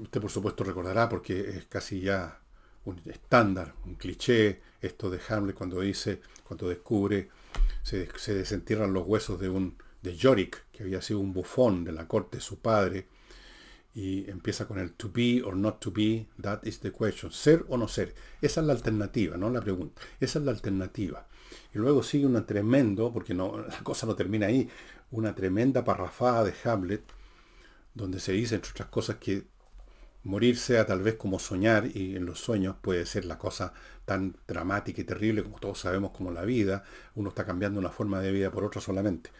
usted 0.00 0.20
por 0.20 0.30
supuesto 0.30 0.64
recordará, 0.64 1.08
porque 1.08 1.40
es 1.50 1.66
casi 1.66 2.00
ya 2.00 2.40
un 2.84 3.00
estándar, 3.06 3.74
un 3.84 3.94
cliché, 3.94 4.60
esto 4.80 5.10
de 5.10 5.20
Hamlet 5.28 5.56
cuando 5.56 5.80
dice, 5.80 6.20
cuando 6.44 6.68
descubre, 6.68 7.28
se, 7.82 8.08
se 8.18 8.34
desentierran 8.34 8.92
los 8.92 9.06
huesos 9.06 9.38
de 9.38 9.48
un 9.48 9.76
de 10.02 10.16
Yorick, 10.16 10.66
que 10.72 10.82
había 10.82 11.02
sido 11.02 11.20
un 11.20 11.32
bufón 11.32 11.84
de 11.84 11.92
la 11.92 12.08
corte 12.08 12.38
de 12.38 12.42
su 12.42 12.58
padre, 12.58 13.06
y 13.94 14.30
empieza 14.30 14.66
con 14.66 14.78
el 14.78 14.92
to 14.92 15.10
be 15.12 15.42
or 15.42 15.56
not 15.56 15.80
to 15.80 15.90
be, 15.90 16.26
that 16.40 16.60
is 16.64 16.80
the 16.80 16.92
question, 16.92 17.32
ser 17.32 17.64
o 17.68 17.76
no 17.76 17.88
ser. 17.88 18.14
Esa 18.40 18.60
es 18.60 18.66
la 18.66 18.72
alternativa, 18.72 19.36
no 19.36 19.50
la 19.50 19.60
pregunta. 19.60 20.00
Esa 20.20 20.38
es 20.38 20.44
la 20.44 20.52
alternativa. 20.52 21.26
Y 21.74 21.78
luego 21.78 22.02
sigue 22.02 22.26
una 22.26 22.46
tremendo, 22.46 23.12
porque 23.12 23.34
no, 23.34 23.58
la 23.68 23.78
cosa 23.82 24.06
no 24.06 24.14
termina 24.14 24.46
ahí, 24.46 24.68
una 25.10 25.34
tremenda 25.34 25.84
parrafada 25.84 26.44
de 26.44 26.54
Hamlet, 26.64 27.02
donde 27.94 28.20
se 28.20 28.32
dice, 28.32 28.54
entre 28.54 28.70
otras 28.70 28.88
cosas, 28.88 29.16
que 29.16 29.44
morir 30.22 30.56
sea 30.56 30.86
tal 30.86 31.02
vez 31.02 31.16
como 31.16 31.38
soñar, 31.38 31.88
y 31.94 32.16
en 32.16 32.26
los 32.26 32.40
sueños 32.40 32.76
puede 32.80 33.06
ser 33.06 33.24
la 33.24 33.38
cosa 33.38 33.72
tan 34.04 34.36
dramática 34.46 35.00
y 35.00 35.04
terrible 35.04 35.42
como 35.42 35.58
todos 35.58 35.80
sabemos 35.80 36.12
como 36.12 36.30
la 36.30 36.44
vida, 36.44 36.84
uno 37.14 37.30
está 37.30 37.44
cambiando 37.44 37.80
una 37.80 37.90
forma 37.90 38.20
de 38.20 38.32
vida 38.32 38.50
por 38.50 38.64
otra 38.64 38.80
solamente 38.80 39.30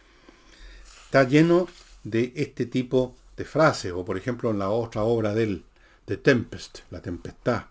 está 1.10 1.24
lleno 1.24 1.66
de 2.04 2.32
este 2.36 2.66
tipo 2.66 3.16
de 3.40 3.46
frases, 3.46 3.92
o 3.92 4.05
por 4.05 4.18
ejemplo 4.18 4.50
en 4.50 4.59
la 4.59 4.68
otra 4.68 5.03
obra 5.03 5.33
del 5.35 5.64
The 6.05 6.18
Tempest, 6.18 6.81
La 6.90 7.00
Tempestad, 7.00 7.64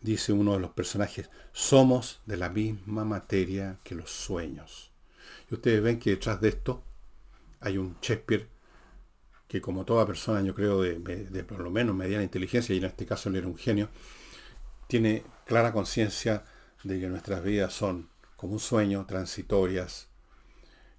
dice 0.00 0.32
uno 0.32 0.54
de 0.54 0.58
los 0.58 0.72
personajes, 0.72 1.30
somos 1.52 2.20
de 2.26 2.36
la 2.36 2.48
misma 2.48 3.04
materia 3.04 3.78
que 3.84 3.94
los 3.94 4.10
sueños. 4.10 4.90
Y 5.48 5.54
ustedes 5.54 5.80
ven 5.80 6.00
que 6.00 6.10
detrás 6.10 6.40
de 6.40 6.48
esto 6.48 6.82
hay 7.60 7.78
un 7.78 7.96
Shakespeare 8.02 8.48
que 9.46 9.60
como 9.60 9.84
toda 9.84 10.04
persona, 10.04 10.42
yo 10.42 10.52
creo, 10.52 10.82
de, 10.82 10.98
de, 10.98 11.44
por 11.44 11.60
lo 11.60 11.70
menos 11.70 11.94
mediana 11.94 12.24
inteligencia, 12.24 12.74
y 12.74 12.78
en 12.78 12.86
este 12.86 13.06
caso 13.06 13.28
él 13.28 13.36
era 13.36 13.46
un 13.46 13.56
genio, 13.56 13.88
tiene 14.88 15.22
clara 15.46 15.72
conciencia 15.72 16.42
de 16.82 16.98
que 16.98 17.06
nuestras 17.06 17.44
vidas 17.44 17.72
son 17.72 18.08
como 18.34 18.54
un 18.54 18.58
sueño, 18.58 19.06
transitorias, 19.06 20.08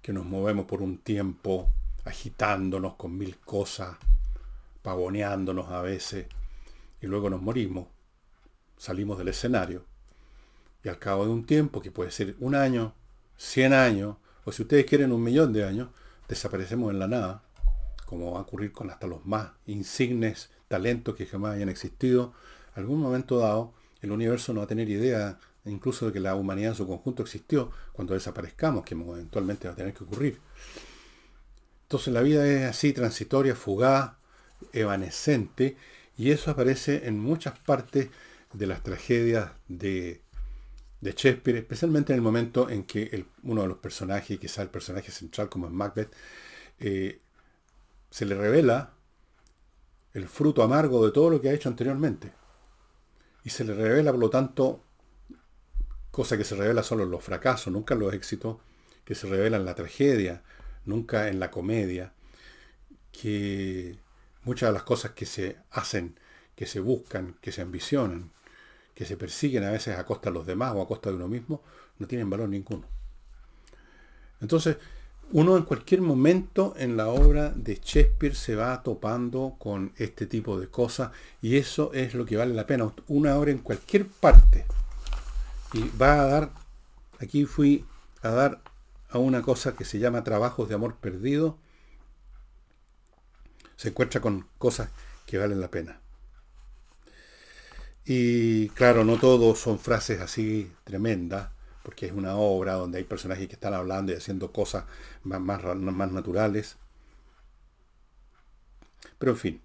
que 0.00 0.14
nos 0.14 0.24
movemos 0.24 0.64
por 0.64 0.80
un 0.80 0.96
tiempo 0.96 1.70
agitándonos 2.04 2.94
con 2.94 3.16
mil 3.16 3.38
cosas, 3.38 3.96
pavoneándonos 4.82 5.70
a 5.70 5.82
veces, 5.82 6.26
y 7.00 7.06
luego 7.06 7.30
nos 7.30 7.42
morimos, 7.42 7.88
salimos 8.76 9.18
del 9.18 9.28
escenario, 9.28 9.84
y 10.82 10.88
al 10.88 10.98
cabo 10.98 11.24
de 11.24 11.32
un 11.32 11.46
tiempo, 11.46 11.80
que 11.80 11.90
puede 11.90 12.10
ser 12.10 12.36
un 12.40 12.54
año, 12.54 12.94
cien 13.36 13.72
años, 13.72 14.16
o 14.44 14.52
si 14.52 14.62
ustedes 14.62 14.84
quieren 14.84 15.12
un 15.12 15.22
millón 15.22 15.52
de 15.52 15.64
años, 15.64 15.88
desaparecemos 16.28 16.90
en 16.90 16.98
la 16.98 17.08
nada, 17.08 17.42
como 18.04 18.32
va 18.32 18.38
a 18.40 18.42
ocurrir 18.42 18.72
con 18.72 18.90
hasta 18.90 19.06
los 19.06 19.24
más 19.24 19.52
insignes 19.66 20.50
talentos 20.68 21.16
que 21.16 21.26
jamás 21.26 21.54
hayan 21.54 21.70
existido. 21.70 22.34
Algún 22.74 23.00
momento 23.00 23.38
dado, 23.38 23.72
el 24.02 24.12
universo 24.12 24.52
no 24.52 24.60
va 24.60 24.64
a 24.64 24.68
tener 24.68 24.88
idea 24.88 25.38
incluso 25.64 26.06
de 26.06 26.12
que 26.12 26.20
la 26.20 26.34
humanidad 26.34 26.72
en 26.72 26.76
su 26.76 26.86
conjunto 26.86 27.22
existió 27.22 27.70
cuando 27.92 28.12
desaparezcamos, 28.12 28.84
que 28.84 28.94
eventualmente 28.94 29.66
va 29.68 29.72
a 29.72 29.76
tener 29.76 29.94
que 29.94 30.04
ocurrir. 30.04 30.38
Entonces 31.94 32.12
la 32.12 32.22
vida 32.22 32.44
es 32.48 32.64
así, 32.64 32.92
transitoria, 32.92 33.54
fugaz, 33.54 34.14
evanescente, 34.72 35.76
y 36.18 36.32
eso 36.32 36.50
aparece 36.50 37.06
en 37.06 37.20
muchas 37.20 37.56
partes 37.60 38.08
de 38.52 38.66
las 38.66 38.82
tragedias 38.82 39.52
de, 39.68 40.20
de 41.00 41.12
Shakespeare, 41.12 41.58
especialmente 41.58 42.12
en 42.12 42.16
el 42.16 42.22
momento 42.22 42.68
en 42.68 42.82
que 42.82 43.24
uno 43.44 43.62
de 43.62 43.68
los 43.68 43.78
personajes, 43.78 44.40
quizá 44.40 44.62
el 44.62 44.70
personaje 44.70 45.12
central 45.12 45.48
como 45.48 45.68
es 45.68 45.72
Macbeth, 45.72 46.12
eh, 46.80 47.20
se 48.10 48.26
le 48.26 48.34
revela 48.34 48.94
el 50.14 50.26
fruto 50.26 50.64
amargo 50.64 51.06
de 51.06 51.12
todo 51.12 51.30
lo 51.30 51.40
que 51.40 51.50
ha 51.50 51.52
hecho 51.52 51.68
anteriormente. 51.68 52.32
Y 53.44 53.50
se 53.50 53.62
le 53.62 53.72
revela, 53.72 54.10
por 54.10 54.20
lo 54.20 54.30
tanto, 54.30 54.82
cosa 56.10 56.36
que 56.36 56.42
se 56.42 56.56
revela 56.56 56.82
solo 56.82 57.04
en 57.04 57.12
los 57.12 57.22
fracasos, 57.22 57.72
nunca 57.72 57.94
en 57.94 58.00
los 58.00 58.12
éxitos, 58.12 58.56
que 59.04 59.14
se 59.14 59.28
revela 59.28 59.58
en 59.58 59.64
la 59.64 59.76
tragedia, 59.76 60.42
nunca 60.84 61.28
en 61.28 61.40
la 61.40 61.50
comedia, 61.50 62.12
que 63.12 63.96
muchas 64.44 64.68
de 64.70 64.74
las 64.74 64.82
cosas 64.82 65.12
que 65.12 65.26
se 65.26 65.56
hacen, 65.70 66.18
que 66.54 66.66
se 66.66 66.80
buscan, 66.80 67.36
que 67.40 67.52
se 67.52 67.62
ambicionan, 67.62 68.30
que 68.94 69.04
se 69.04 69.16
persiguen 69.16 69.64
a 69.64 69.70
veces 69.70 69.98
a 69.98 70.04
costa 70.04 70.30
de 70.30 70.34
los 70.34 70.46
demás 70.46 70.72
o 70.74 70.82
a 70.82 70.88
costa 70.88 71.10
de 71.10 71.16
uno 71.16 71.28
mismo, 71.28 71.62
no 71.98 72.06
tienen 72.06 72.30
valor 72.30 72.48
ninguno. 72.48 72.86
Entonces, 74.40 74.76
uno 75.32 75.56
en 75.56 75.64
cualquier 75.64 76.00
momento 76.00 76.74
en 76.76 76.96
la 76.96 77.08
obra 77.08 77.50
de 77.50 77.80
Shakespeare 77.82 78.34
se 78.34 78.54
va 78.54 78.82
topando 78.82 79.56
con 79.58 79.92
este 79.96 80.26
tipo 80.26 80.60
de 80.60 80.68
cosas 80.68 81.10
y 81.40 81.56
eso 81.56 81.92
es 81.94 82.14
lo 82.14 82.26
que 82.26 82.36
vale 82.36 82.54
la 82.54 82.66
pena. 82.66 82.92
Una 83.08 83.36
obra 83.36 83.50
en 83.50 83.58
cualquier 83.58 84.06
parte. 84.06 84.66
Y 85.72 85.90
va 86.00 86.20
a 86.20 86.26
dar, 86.26 86.50
aquí 87.18 87.46
fui 87.46 87.84
a 88.22 88.30
dar 88.30 88.60
a 89.14 89.18
una 89.18 89.42
cosa 89.42 89.76
que 89.76 89.84
se 89.84 90.00
llama 90.00 90.24
Trabajos 90.24 90.68
de 90.68 90.74
Amor 90.74 90.96
Perdido. 90.96 91.56
Se 93.76 93.90
encuentra 93.90 94.20
con 94.20 94.48
cosas 94.58 94.90
que 95.24 95.38
valen 95.38 95.60
la 95.60 95.70
pena. 95.70 96.00
Y 98.04 98.70
claro, 98.70 99.04
no 99.04 99.16
todos 99.16 99.60
son 99.60 99.78
frases 99.78 100.20
así 100.20 100.70
tremendas, 100.82 101.48
porque 101.84 102.06
es 102.06 102.12
una 102.12 102.34
obra 102.34 102.72
donde 102.72 102.98
hay 102.98 103.04
personajes 103.04 103.46
que 103.46 103.54
están 103.54 103.72
hablando 103.72 104.10
y 104.10 104.16
haciendo 104.16 104.50
cosas 104.50 104.84
más, 105.22 105.40
más, 105.40 106.10
naturales. 106.10 106.76
Pero 109.16 109.30
en 109.30 109.38
fin, 109.38 109.62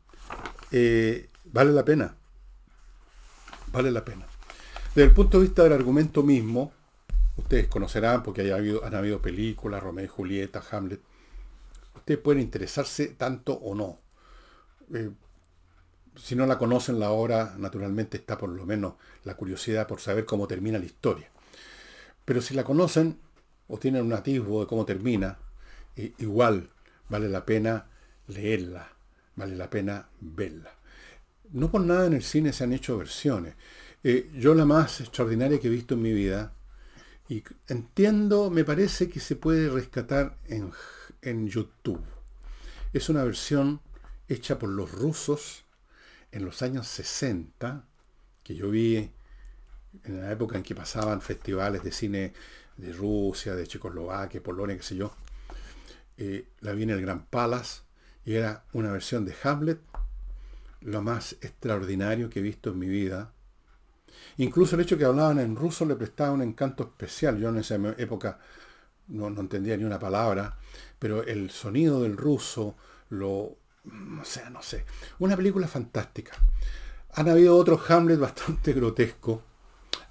eh, 0.72 1.28
vale 1.46 1.72
la 1.72 1.84
pena. 1.84 2.16
Vale 3.72 3.90
la 3.90 4.06
pena. 4.06 4.28
Desde 4.94 5.10
el 5.10 5.16
punto 5.16 5.40
de 5.40 5.46
vista 5.46 5.64
del 5.64 5.74
argumento 5.74 6.22
mismo, 6.22 6.72
ustedes 7.40 7.68
conocerán, 7.68 8.24
porque 8.24 8.52
habido, 8.54 8.86
han 8.86 8.96
habido 8.96 9.22
películas, 9.22 9.82
Romeo 9.82 10.06
y 10.06 10.08
Julieta, 10.08 10.64
Hamlet, 10.72 11.02
ustedes 11.96 12.20
pueden 12.20 12.42
interesarse 12.42 13.08
tanto 13.08 13.54
o 13.54 13.76
no. 13.76 14.00
Eh, 14.94 15.12
si 16.16 16.36
no 16.36 16.46
la 16.46 16.58
conocen 16.58 17.00
la 17.00 17.12
obra, 17.12 17.56
naturalmente 17.58 18.18
está 18.18 18.38
por 18.38 18.50
lo 18.50 18.66
menos 18.66 18.94
la 19.24 19.36
curiosidad 19.36 19.88
por 19.88 20.02
saber 20.02 20.26
cómo 20.26 20.48
termina 20.48 20.80
la 20.80 20.86
historia. 20.86 21.30
Pero 22.26 22.42
si 22.42 22.54
la 22.54 22.64
conocen 22.64 23.20
o 23.68 23.78
tienen 23.78 24.06
un 24.06 24.14
atisbo 24.14 24.62
de 24.62 24.68
cómo 24.68 24.86
termina, 24.86 25.40
igual 25.96 26.70
vale 27.10 27.30
la 27.30 27.46
pena 27.46 27.88
leerla, 28.28 28.90
vale 29.36 29.56
la 29.56 29.70
pena 29.70 30.10
verla. 30.20 30.72
No 31.52 31.72
por 31.72 31.82
nada 31.82 32.06
en 32.06 32.14
el 32.14 32.24
cine 32.24 32.54
se 32.54 32.64
han 32.64 32.74
hecho 32.74 32.98
versiones. 32.98 33.56
Eh, 34.04 34.30
yo 34.36 34.54
la 34.56 34.66
más 34.66 35.02
extraordinaria 35.02 35.60
que 35.60 35.68
he 35.68 35.72
visto 35.72 35.96
en 35.96 36.02
mi 36.02 36.14
vida, 36.14 36.54
y 37.30 37.44
entiendo, 37.68 38.50
me 38.50 38.66
parece 38.66 39.08
que 39.08 39.20
se 39.20 39.36
puede 39.36 39.70
rescatar 39.70 40.36
en, 40.48 40.72
en 41.22 41.48
YouTube. 41.48 42.04
Es 42.92 43.08
una 43.08 43.24
versión 43.24 43.82
hecha 44.28 44.58
por 44.58 44.70
los 44.70 44.92
rusos 44.92 45.64
en 46.32 46.44
los 46.44 46.64
años 46.64 46.88
60, 46.88 47.86
que 48.44 48.56
yo 48.56 48.72
vi 48.72 49.12
en 50.04 50.22
la 50.22 50.32
época 50.32 50.58
en 50.58 50.64
que 50.64 50.74
pasaban 50.74 51.22
festivales 51.22 51.84
de 51.84 51.92
cine 51.92 52.34
de 52.78 52.94
Rusia, 52.94 53.56
de 53.56 53.68
Checoslovaquia, 53.68 54.42
Polonia, 54.42 54.78
qué 54.78 54.84
sé 54.84 54.96
yo, 54.96 55.14
eh, 56.18 56.48
la 56.62 56.74
vi 56.74 56.84
en 56.84 56.90
el 56.92 57.02
Gran 57.02 57.26
Palace 57.26 57.82
y 58.26 58.34
era 58.36 58.64
una 58.74 58.92
versión 58.92 59.24
de 59.26 59.36
Hamlet, 59.44 59.80
lo 60.82 61.02
más 61.04 61.34
extraordinario 61.42 62.30
que 62.30 62.40
he 62.40 62.44
visto 62.44 62.72
en 62.72 62.80
mi 62.80 62.88
vida. 62.88 63.34
Incluso 64.38 64.76
el 64.76 64.82
hecho 64.82 64.98
que 64.98 65.06
hablaban 65.06 65.40
en 65.40 65.56
ruso 65.56 65.86
le 65.86 65.96
prestaba 65.96 66.32
un 66.32 66.42
encanto 66.42 66.84
especial. 66.84 67.38
Yo 67.38 67.50
en 67.50 67.58
esa 67.58 67.76
época 67.98 68.40
no, 69.10 69.28
entendía 69.28 69.76
ni 69.78 69.84
una 69.84 70.00
palabra, 70.00 70.58
pero 70.98 71.24
el 71.24 71.50
sonido 71.50 72.02
del 72.02 72.16
ruso, 72.16 72.76
lo, 73.10 73.32
o 73.32 73.58
sea, 74.24 74.50
no 74.50 74.62
sé, 74.62 74.86
una 75.20 75.36
película 75.36 75.68
fantástica. 75.68 76.34
Han 77.14 77.28
habido 77.30 77.58
otros 77.58 77.90
Hamlet 77.90 78.20
bastante 78.20 78.74
grotescos. 78.74 79.42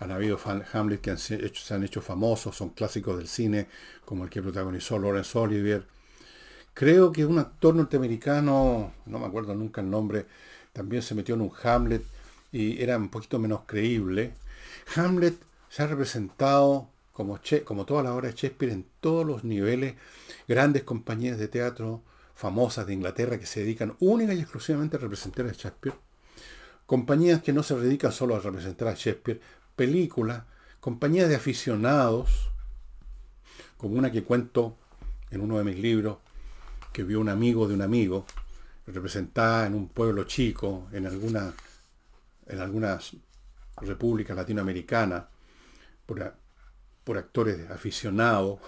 Han 0.01 0.13
habido 0.13 0.39
Hamlet 0.73 1.01
que 1.01 1.17
se 1.17 1.75
han 1.75 1.83
hecho 1.83 2.01
famosos, 2.01 2.57
son 2.57 2.71
clásicos 2.71 3.17
del 3.17 3.29
cine, 3.29 3.69
como 4.05 4.25
el 4.25 4.31
que 4.31 4.43
protagonizó 4.43 4.99
Lawrence 4.99 5.37
Olivier. 5.37 5.87
Creo 6.73 7.11
que 7.11 7.27
un 7.27 7.41
actor 7.41 7.75
norteamericano, 7.75 8.93
no 9.07 9.19
me 9.19 9.27
acuerdo 9.27 9.55
nunca 9.57 9.81
el 9.81 9.91
nombre, 9.91 10.27
también 10.73 11.03
se 11.03 11.17
metió 11.17 11.35
en 11.35 11.41
un 11.41 11.53
Hamlet 11.65 12.05
y 12.53 12.83
era 12.83 12.97
un 12.97 13.09
poquito 13.09 13.39
menos 13.39 13.63
creíble. 13.67 14.35
Hamlet 14.97 15.37
se 15.69 15.83
ha 15.83 15.87
representado 15.87 16.89
como, 17.13 17.41
como 17.65 17.85
toda 17.85 18.03
la 18.03 18.15
obra 18.15 18.29
de 18.29 18.35
Shakespeare 18.35 18.73
en 18.73 18.87
todos 19.01 19.27
los 19.27 19.45
niveles, 19.45 19.95
grandes 20.47 20.85
compañías 20.85 21.39
de 21.39 21.49
teatro, 21.49 22.03
famosas 22.35 22.87
de 22.87 22.95
Inglaterra 22.95 23.39
que 23.39 23.47
se 23.47 23.61
dedican 23.61 23.97
única 23.99 24.33
y 24.33 24.41
exclusivamente 24.41 24.97
a 24.97 25.01
representar 25.01 25.47
a 25.47 25.53
Shakespeare, 25.53 25.97
compañías 26.87 27.43
que 27.43 27.53
no 27.53 27.63
se 27.63 27.75
dedican 27.77 28.13
solo 28.13 28.37
a 28.37 28.41
representar 28.41 28.89
a 28.89 28.95
Shakespeare, 28.95 29.41
películas, 29.75 30.45
compañías 30.81 31.29
de 31.29 31.35
aficionados, 31.35 32.51
como 33.77 33.97
una 33.97 34.13
que 34.13 34.23
cuento 34.23 34.77
en 35.31 35.41
uno 35.41 35.59
de 35.59 35.65
mis 35.65 35.79
libros, 35.79 36.19
que 36.93 37.03
vio 37.03 37.21
un 37.21 37.29
amigo 37.29 37.67
de 37.67 37.75
un 37.75 37.83
amigo, 37.83 38.25
representada 38.87 39.67
en 39.67 39.75
un 39.75 39.89
pueblo 39.89 40.25
chico, 40.25 40.89
en 40.93 41.07
alguna 41.07 41.53
en 42.49 42.61
algunas 42.61 43.17
repúblicas 43.81 44.37
latinoamericanas, 44.37 45.25
por, 46.07 46.35
por 47.05 47.19
actores 47.19 47.71
aficionados, 47.71 48.61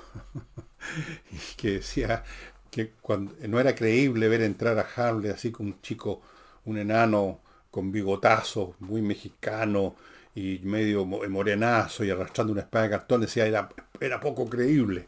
que 1.56 1.72
decía, 1.72 2.24
que 2.70 2.92
cuando, 3.00 3.34
no 3.48 3.58
era 3.60 3.74
creíble 3.74 4.28
ver 4.28 4.42
entrar 4.42 4.78
a 4.78 4.86
Hamlet 4.96 5.34
así 5.34 5.50
como 5.50 5.70
un 5.70 5.80
chico, 5.82 6.22
un 6.64 6.78
enano 6.78 7.40
con 7.70 7.92
bigotazo, 7.92 8.74
muy 8.80 9.02
mexicano 9.02 9.96
y 10.34 10.60
medio 10.62 11.04
morenazo 11.04 12.04
y 12.04 12.10
arrastrando 12.10 12.52
una 12.52 12.62
espada 12.62 12.84
de 12.84 12.90
cartón, 12.90 13.20
decía, 13.22 13.46
era, 13.46 13.68
era 14.00 14.20
poco 14.20 14.48
creíble. 14.48 15.06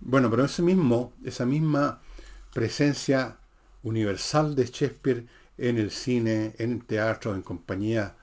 Bueno, 0.00 0.30
pero 0.30 0.44
ese 0.44 0.62
mismo, 0.62 1.12
esa 1.24 1.46
misma 1.46 2.00
presencia 2.52 3.38
universal 3.82 4.54
de 4.54 4.66
Shakespeare 4.66 5.26
en 5.58 5.78
el 5.78 5.90
cine, 5.90 6.54
en 6.58 6.80
teatro, 6.80 7.34
en 7.34 7.42
compañía 7.42 8.14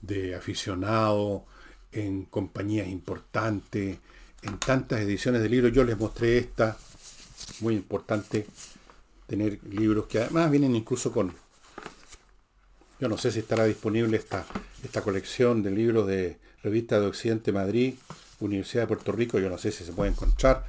de 0.00 0.34
aficionados, 0.34 1.42
en 1.92 2.24
compañías 2.24 2.88
importantes, 2.88 3.98
en 4.42 4.58
tantas 4.58 5.00
ediciones 5.00 5.42
de 5.42 5.48
libros. 5.48 5.72
Yo 5.72 5.84
les 5.84 5.98
mostré 5.98 6.38
esta, 6.38 6.76
muy 7.60 7.74
importante 7.74 8.46
tener 9.26 9.62
libros 9.64 10.06
que 10.06 10.20
además 10.20 10.50
vienen 10.50 10.74
incluso 10.74 11.12
con, 11.12 11.32
yo 12.98 13.08
no 13.08 13.16
sé 13.16 13.30
si 13.30 13.40
estará 13.40 13.64
disponible 13.64 14.16
esta, 14.16 14.44
esta 14.82 15.02
colección 15.02 15.62
de 15.62 15.70
libros 15.70 16.06
de 16.06 16.38
Revista 16.62 17.00
de 17.00 17.06
Occidente 17.06 17.52
Madrid, 17.52 17.94
Universidad 18.40 18.84
de 18.84 18.88
Puerto 18.88 19.12
Rico, 19.12 19.38
yo 19.38 19.48
no 19.48 19.58
sé 19.58 19.70
si 19.70 19.84
se 19.84 19.92
puede 19.92 20.10
encontrar. 20.10 20.64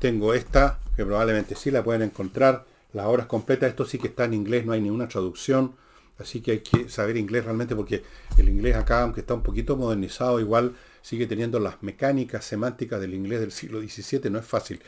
Tengo 0.00 0.34
esta, 0.34 0.78
que 0.96 1.04
probablemente 1.04 1.54
sí 1.54 1.70
la 1.70 1.82
pueden 1.82 2.02
encontrar, 2.02 2.64
las 2.92 3.06
obras 3.06 3.26
completas, 3.26 3.70
esto 3.70 3.84
sí 3.84 3.98
que 3.98 4.08
está 4.08 4.24
en 4.24 4.34
inglés, 4.34 4.64
no 4.64 4.72
hay 4.72 4.80
ninguna 4.80 5.08
traducción, 5.08 5.74
así 6.18 6.40
que 6.40 6.52
hay 6.52 6.60
que 6.60 6.88
saber 6.88 7.16
inglés 7.16 7.44
realmente 7.44 7.76
porque 7.76 8.02
el 8.36 8.48
inglés 8.48 8.76
acá, 8.76 9.02
aunque 9.02 9.20
está 9.20 9.34
un 9.34 9.42
poquito 9.42 9.76
modernizado, 9.76 10.40
igual 10.40 10.74
sigue 11.02 11.26
teniendo 11.26 11.60
las 11.60 11.82
mecánicas 11.82 12.44
semánticas 12.44 13.00
del 13.00 13.14
inglés 13.14 13.40
del 13.40 13.52
siglo 13.52 13.80
XVII, 13.80 14.30
no 14.30 14.38
es 14.38 14.46
fácil. 14.46 14.80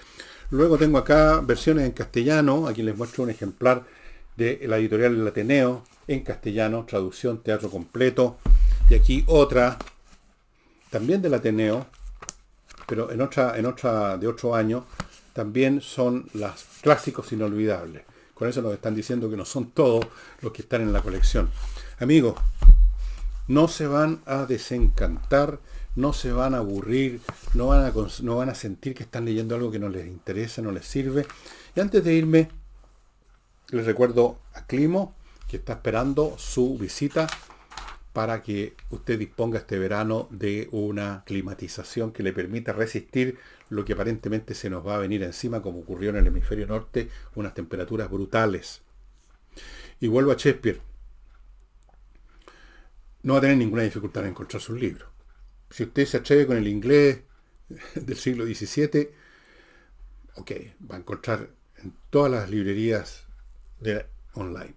Luego 0.50 0.78
tengo 0.78 0.98
acá 0.98 1.40
versiones 1.40 1.86
en 1.86 1.92
castellano, 1.92 2.66
aquí 2.66 2.82
les 2.82 2.96
muestro 2.96 3.22
un 3.22 3.30
ejemplar 3.30 3.84
de 4.36 4.60
la 4.66 4.78
editorial 4.78 5.14
El 5.14 5.26
Ateneo 5.26 5.84
en 6.08 6.24
castellano, 6.24 6.84
traducción, 6.86 7.42
teatro 7.42 7.70
completo, 7.70 8.38
y 8.88 8.94
aquí 8.94 9.22
otra, 9.28 9.78
también 10.90 11.22
del 11.22 11.34
Ateneo, 11.34 11.86
pero 12.88 13.12
en 13.12 13.20
otra, 13.20 13.56
en 13.56 13.66
otra 13.66 14.18
de 14.18 14.26
otro 14.26 14.54
año, 14.54 14.86
también 15.32 15.80
son 15.80 16.28
las 16.34 16.64
clásicos 16.82 17.32
inolvidables. 17.32 18.02
Con 18.34 18.48
eso 18.48 18.62
nos 18.62 18.72
están 18.72 18.94
diciendo 18.94 19.28
que 19.30 19.36
no 19.36 19.44
son 19.44 19.70
todos 19.70 20.06
los 20.40 20.52
que 20.52 20.62
están 20.62 20.80
en 20.82 20.92
la 20.92 21.02
colección. 21.02 21.50
Amigos, 21.98 22.36
no 23.48 23.68
se 23.68 23.86
van 23.86 24.20
a 24.26 24.46
desencantar, 24.46 25.58
no 25.96 26.12
se 26.12 26.32
van 26.32 26.54
a 26.54 26.58
aburrir, 26.58 27.20
no 27.54 27.66
van 27.66 27.84
a, 27.84 27.92
no 28.22 28.36
van 28.36 28.48
a 28.48 28.54
sentir 28.54 28.94
que 28.94 29.02
están 29.02 29.24
leyendo 29.24 29.54
algo 29.54 29.70
que 29.70 29.78
no 29.78 29.88
les 29.88 30.06
interesa, 30.06 30.62
no 30.62 30.72
les 30.72 30.86
sirve. 30.86 31.26
Y 31.76 31.80
antes 31.80 32.02
de 32.02 32.14
irme, 32.14 32.48
les 33.70 33.84
recuerdo 33.84 34.38
a 34.54 34.66
Climo, 34.66 35.14
que 35.48 35.56
está 35.56 35.74
esperando 35.74 36.36
su 36.38 36.78
visita 36.78 37.26
para 38.12 38.42
que 38.42 38.74
usted 38.90 39.18
disponga 39.18 39.58
este 39.58 39.78
verano 39.78 40.28
de 40.30 40.68
una 40.72 41.22
climatización 41.26 42.12
que 42.12 42.22
le 42.22 42.32
permita 42.32 42.72
resistir 42.72 43.38
lo 43.68 43.84
que 43.84 43.92
aparentemente 43.92 44.54
se 44.54 44.68
nos 44.68 44.86
va 44.86 44.96
a 44.96 44.98
venir 44.98 45.22
encima, 45.22 45.62
como 45.62 45.80
ocurrió 45.80 46.10
en 46.10 46.16
el 46.16 46.26
hemisferio 46.26 46.66
norte, 46.66 47.08
unas 47.36 47.54
temperaturas 47.54 48.10
brutales. 48.10 48.82
Y 50.00 50.08
vuelvo 50.08 50.32
a 50.32 50.36
Shakespeare. 50.36 50.80
No 53.22 53.34
va 53.34 53.38
a 53.38 53.42
tener 53.42 53.58
ninguna 53.58 53.82
dificultad 53.82 54.24
en 54.24 54.30
encontrar 54.30 54.60
sus 54.60 54.80
libros. 54.80 55.08
Si 55.70 55.84
usted 55.84 56.06
se 56.06 56.16
atreve 56.16 56.46
con 56.46 56.56
el 56.56 56.66
inglés 56.66 57.20
del 57.94 58.16
siglo 58.16 58.44
XVII, 58.44 59.10
ok, 60.34 60.50
va 60.90 60.96
a 60.96 60.98
encontrar 60.98 61.50
en 61.76 61.94
todas 62.10 62.32
las 62.32 62.50
librerías 62.50 63.26
online. 64.34 64.74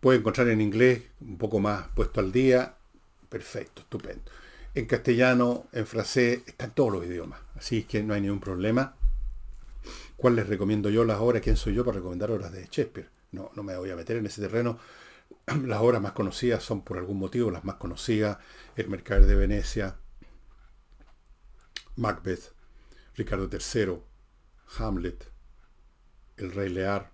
Puede 0.00 0.18
encontrar 0.18 0.48
en 0.48 0.62
inglés 0.62 1.02
un 1.20 1.36
poco 1.36 1.60
más 1.60 1.88
puesto 1.88 2.20
al 2.20 2.32
día. 2.32 2.74
Perfecto, 3.28 3.82
estupendo. 3.82 4.30
En 4.74 4.86
castellano, 4.86 5.66
en 5.72 5.86
francés, 5.86 6.40
están 6.46 6.74
todos 6.74 6.92
los 6.92 7.04
idiomas. 7.04 7.40
Así 7.54 7.84
que 7.84 8.02
no 8.02 8.14
hay 8.14 8.22
ningún 8.22 8.40
problema. 8.40 8.94
¿Cuál 10.16 10.36
les 10.36 10.48
recomiendo 10.48 10.88
yo 10.88 11.04
las 11.04 11.18
obras? 11.18 11.42
¿Quién 11.42 11.56
soy 11.56 11.74
yo 11.74 11.84
para 11.84 11.98
recomendar 11.98 12.30
obras 12.30 12.50
de 12.50 12.62
Shakespeare? 12.70 13.10
No, 13.32 13.50
no 13.54 13.62
me 13.62 13.76
voy 13.76 13.90
a 13.90 13.96
meter 13.96 14.16
en 14.16 14.26
ese 14.26 14.40
terreno. 14.40 14.78
Las 15.66 15.80
obras 15.80 16.00
más 16.00 16.12
conocidas 16.12 16.62
son 16.62 16.82
por 16.82 16.96
algún 16.96 17.18
motivo 17.18 17.50
las 17.50 17.64
más 17.64 17.76
conocidas. 17.76 18.38
El 18.76 18.88
Mercader 18.88 19.26
de 19.26 19.34
Venecia, 19.34 19.96
Macbeth, 21.96 22.52
Ricardo 23.14 23.48
III, 23.52 23.98
Hamlet, 24.78 25.30
El 26.36 26.52
Rey 26.52 26.70
Lear. 26.70 27.12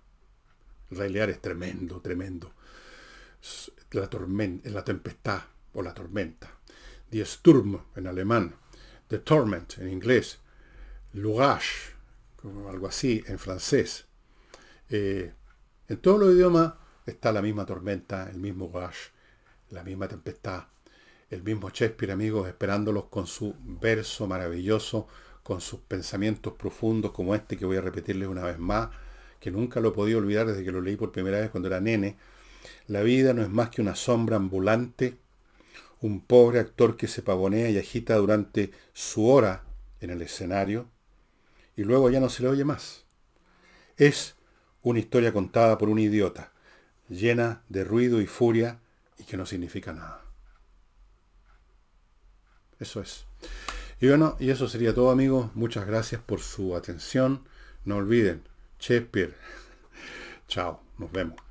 El 0.89 0.97
Rey 0.97 1.11
Lear 1.11 1.29
es 1.29 1.41
tremendo, 1.41 2.01
tremendo 2.01 2.51
la, 3.91 4.09
tormenta, 4.09 4.69
la 4.69 4.83
tempestad 4.83 5.41
o 5.73 5.81
la 5.81 5.93
tormenta. 5.93 6.49
Die 7.09 7.25
Sturm 7.25 7.79
en 7.95 8.07
alemán. 8.07 8.55
The 9.07 9.19
Torment 9.19 9.77
en 9.79 9.89
inglés. 9.89 10.39
L'Orage, 11.13 11.93
como 12.35 12.69
algo 12.69 12.87
así 12.87 13.23
en 13.27 13.39
francés. 13.39 14.05
Eh, 14.89 15.33
en 15.87 15.97
todos 15.97 16.19
los 16.19 16.33
idiomas 16.33 16.73
está 17.05 17.31
la 17.31 17.41
misma 17.41 17.65
tormenta, 17.65 18.29
el 18.29 18.39
mismo 18.39 18.69
orage, 18.71 19.11
la 19.69 19.83
misma 19.83 20.07
tempestad, 20.07 20.65
el 21.29 21.43
mismo 21.43 21.69
Shakespeare, 21.69 22.11
amigos, 22.11 22.47
esperándolos 22.47 23.05
con 23.05 23.27
su 23.27 23.55
verso 23.59 24.27
maravilloso, 24.27 25.07
con 25.43 25.61
sus 25.61 25.79
pensamientos 25.79 26.53
profundos 26.53 27.11
como 27.11 27.33
este 27.33 27.55
que 27.57 27.65
voy 27.65 27.77
a 27.77 27.81
repetirles 27.81 28.27
una 28.27 28.43
vez 28.43 28.59
más, 28.59 28.89
que 29.39 29.51
nunca 29.51 29.79
lo 29.79 29.89
he 29.89 29.91
podido 29.93 30.19
olvidar 30.19 30.47
desde 30.47 30.63
que 30.63 30.71
lo 30.71 30.81
leí 30.81 30.97
por 30.97 31.11
primera 31.11 31.39
vez 31.39 31.49
cuando 31.49 31.67
era 31.67 31.79
nene, 31.79 32.17
la 32.87 33.01
vida 33.01 33.33
no 33.33 33.41
es 33.41 33.49
más 33.49 33.69
que 33.69 33.81
una 33.81 33.95
sombra 33.95 34.35
ambulante, 34.35 35.17
un 36.01 36.21
pobre 36.21 36.59
actor 36.59 36.95
que 36.97 37.07
se 37.07 37.21
pavonea 37.21 37.69
y 37.69 37.77
agita 37.77 38.15
durante 38.15 38.71
su 38.93 39.27
hora 39.27 39.63
en 39.99 40.09
el 40.09 40.21
escenario 40.21 40.87
y 41.75 41.83
luego 41.83 42.09
ya 42.09 42.19
no 42.19 42.29
se 42.29 42.43
le 42.43 42.49
oye 42.49 42.65
más. 42.65 43.05
Es 43.97 44.35
una 44.81 44.99
historia 44.99 45.33
contada 45.33 45.77
por 45.77 45.89
un 45.89 45.99
idiota, 45.99 46.51
llena 47.09 47.63
de 47.69 47.83
ruido 47.83 48.21
y 48.21 48.27
furia 48.27 48.79
y 49.17 49.23
que 49.23 49.37
no 49.37 49.45
significa 49.45 49.93
nada. 49.93 50.21
Eso 52.79 53.01
es. 53.01 53.25
Y 53.99 54.07
bueno, 54.07 54.35
y 54.39 54.51
eso 54.51 54.67
sería 54.67 54.93
todo 54.93 55.09
amigos. 55.09 55.55
Muchas 55.55 55.87
gracias 55.87 56.21
por 56.21 56.41
su 56.41 56.75
atención. 56.75 57.47
No 57.85 57.97
olviden, 57.97 58.43
Shakespeare. 58.79 59.35
Chao, 60.47 60.81
nos 60.97 61.11
vemos. 61.11 61.46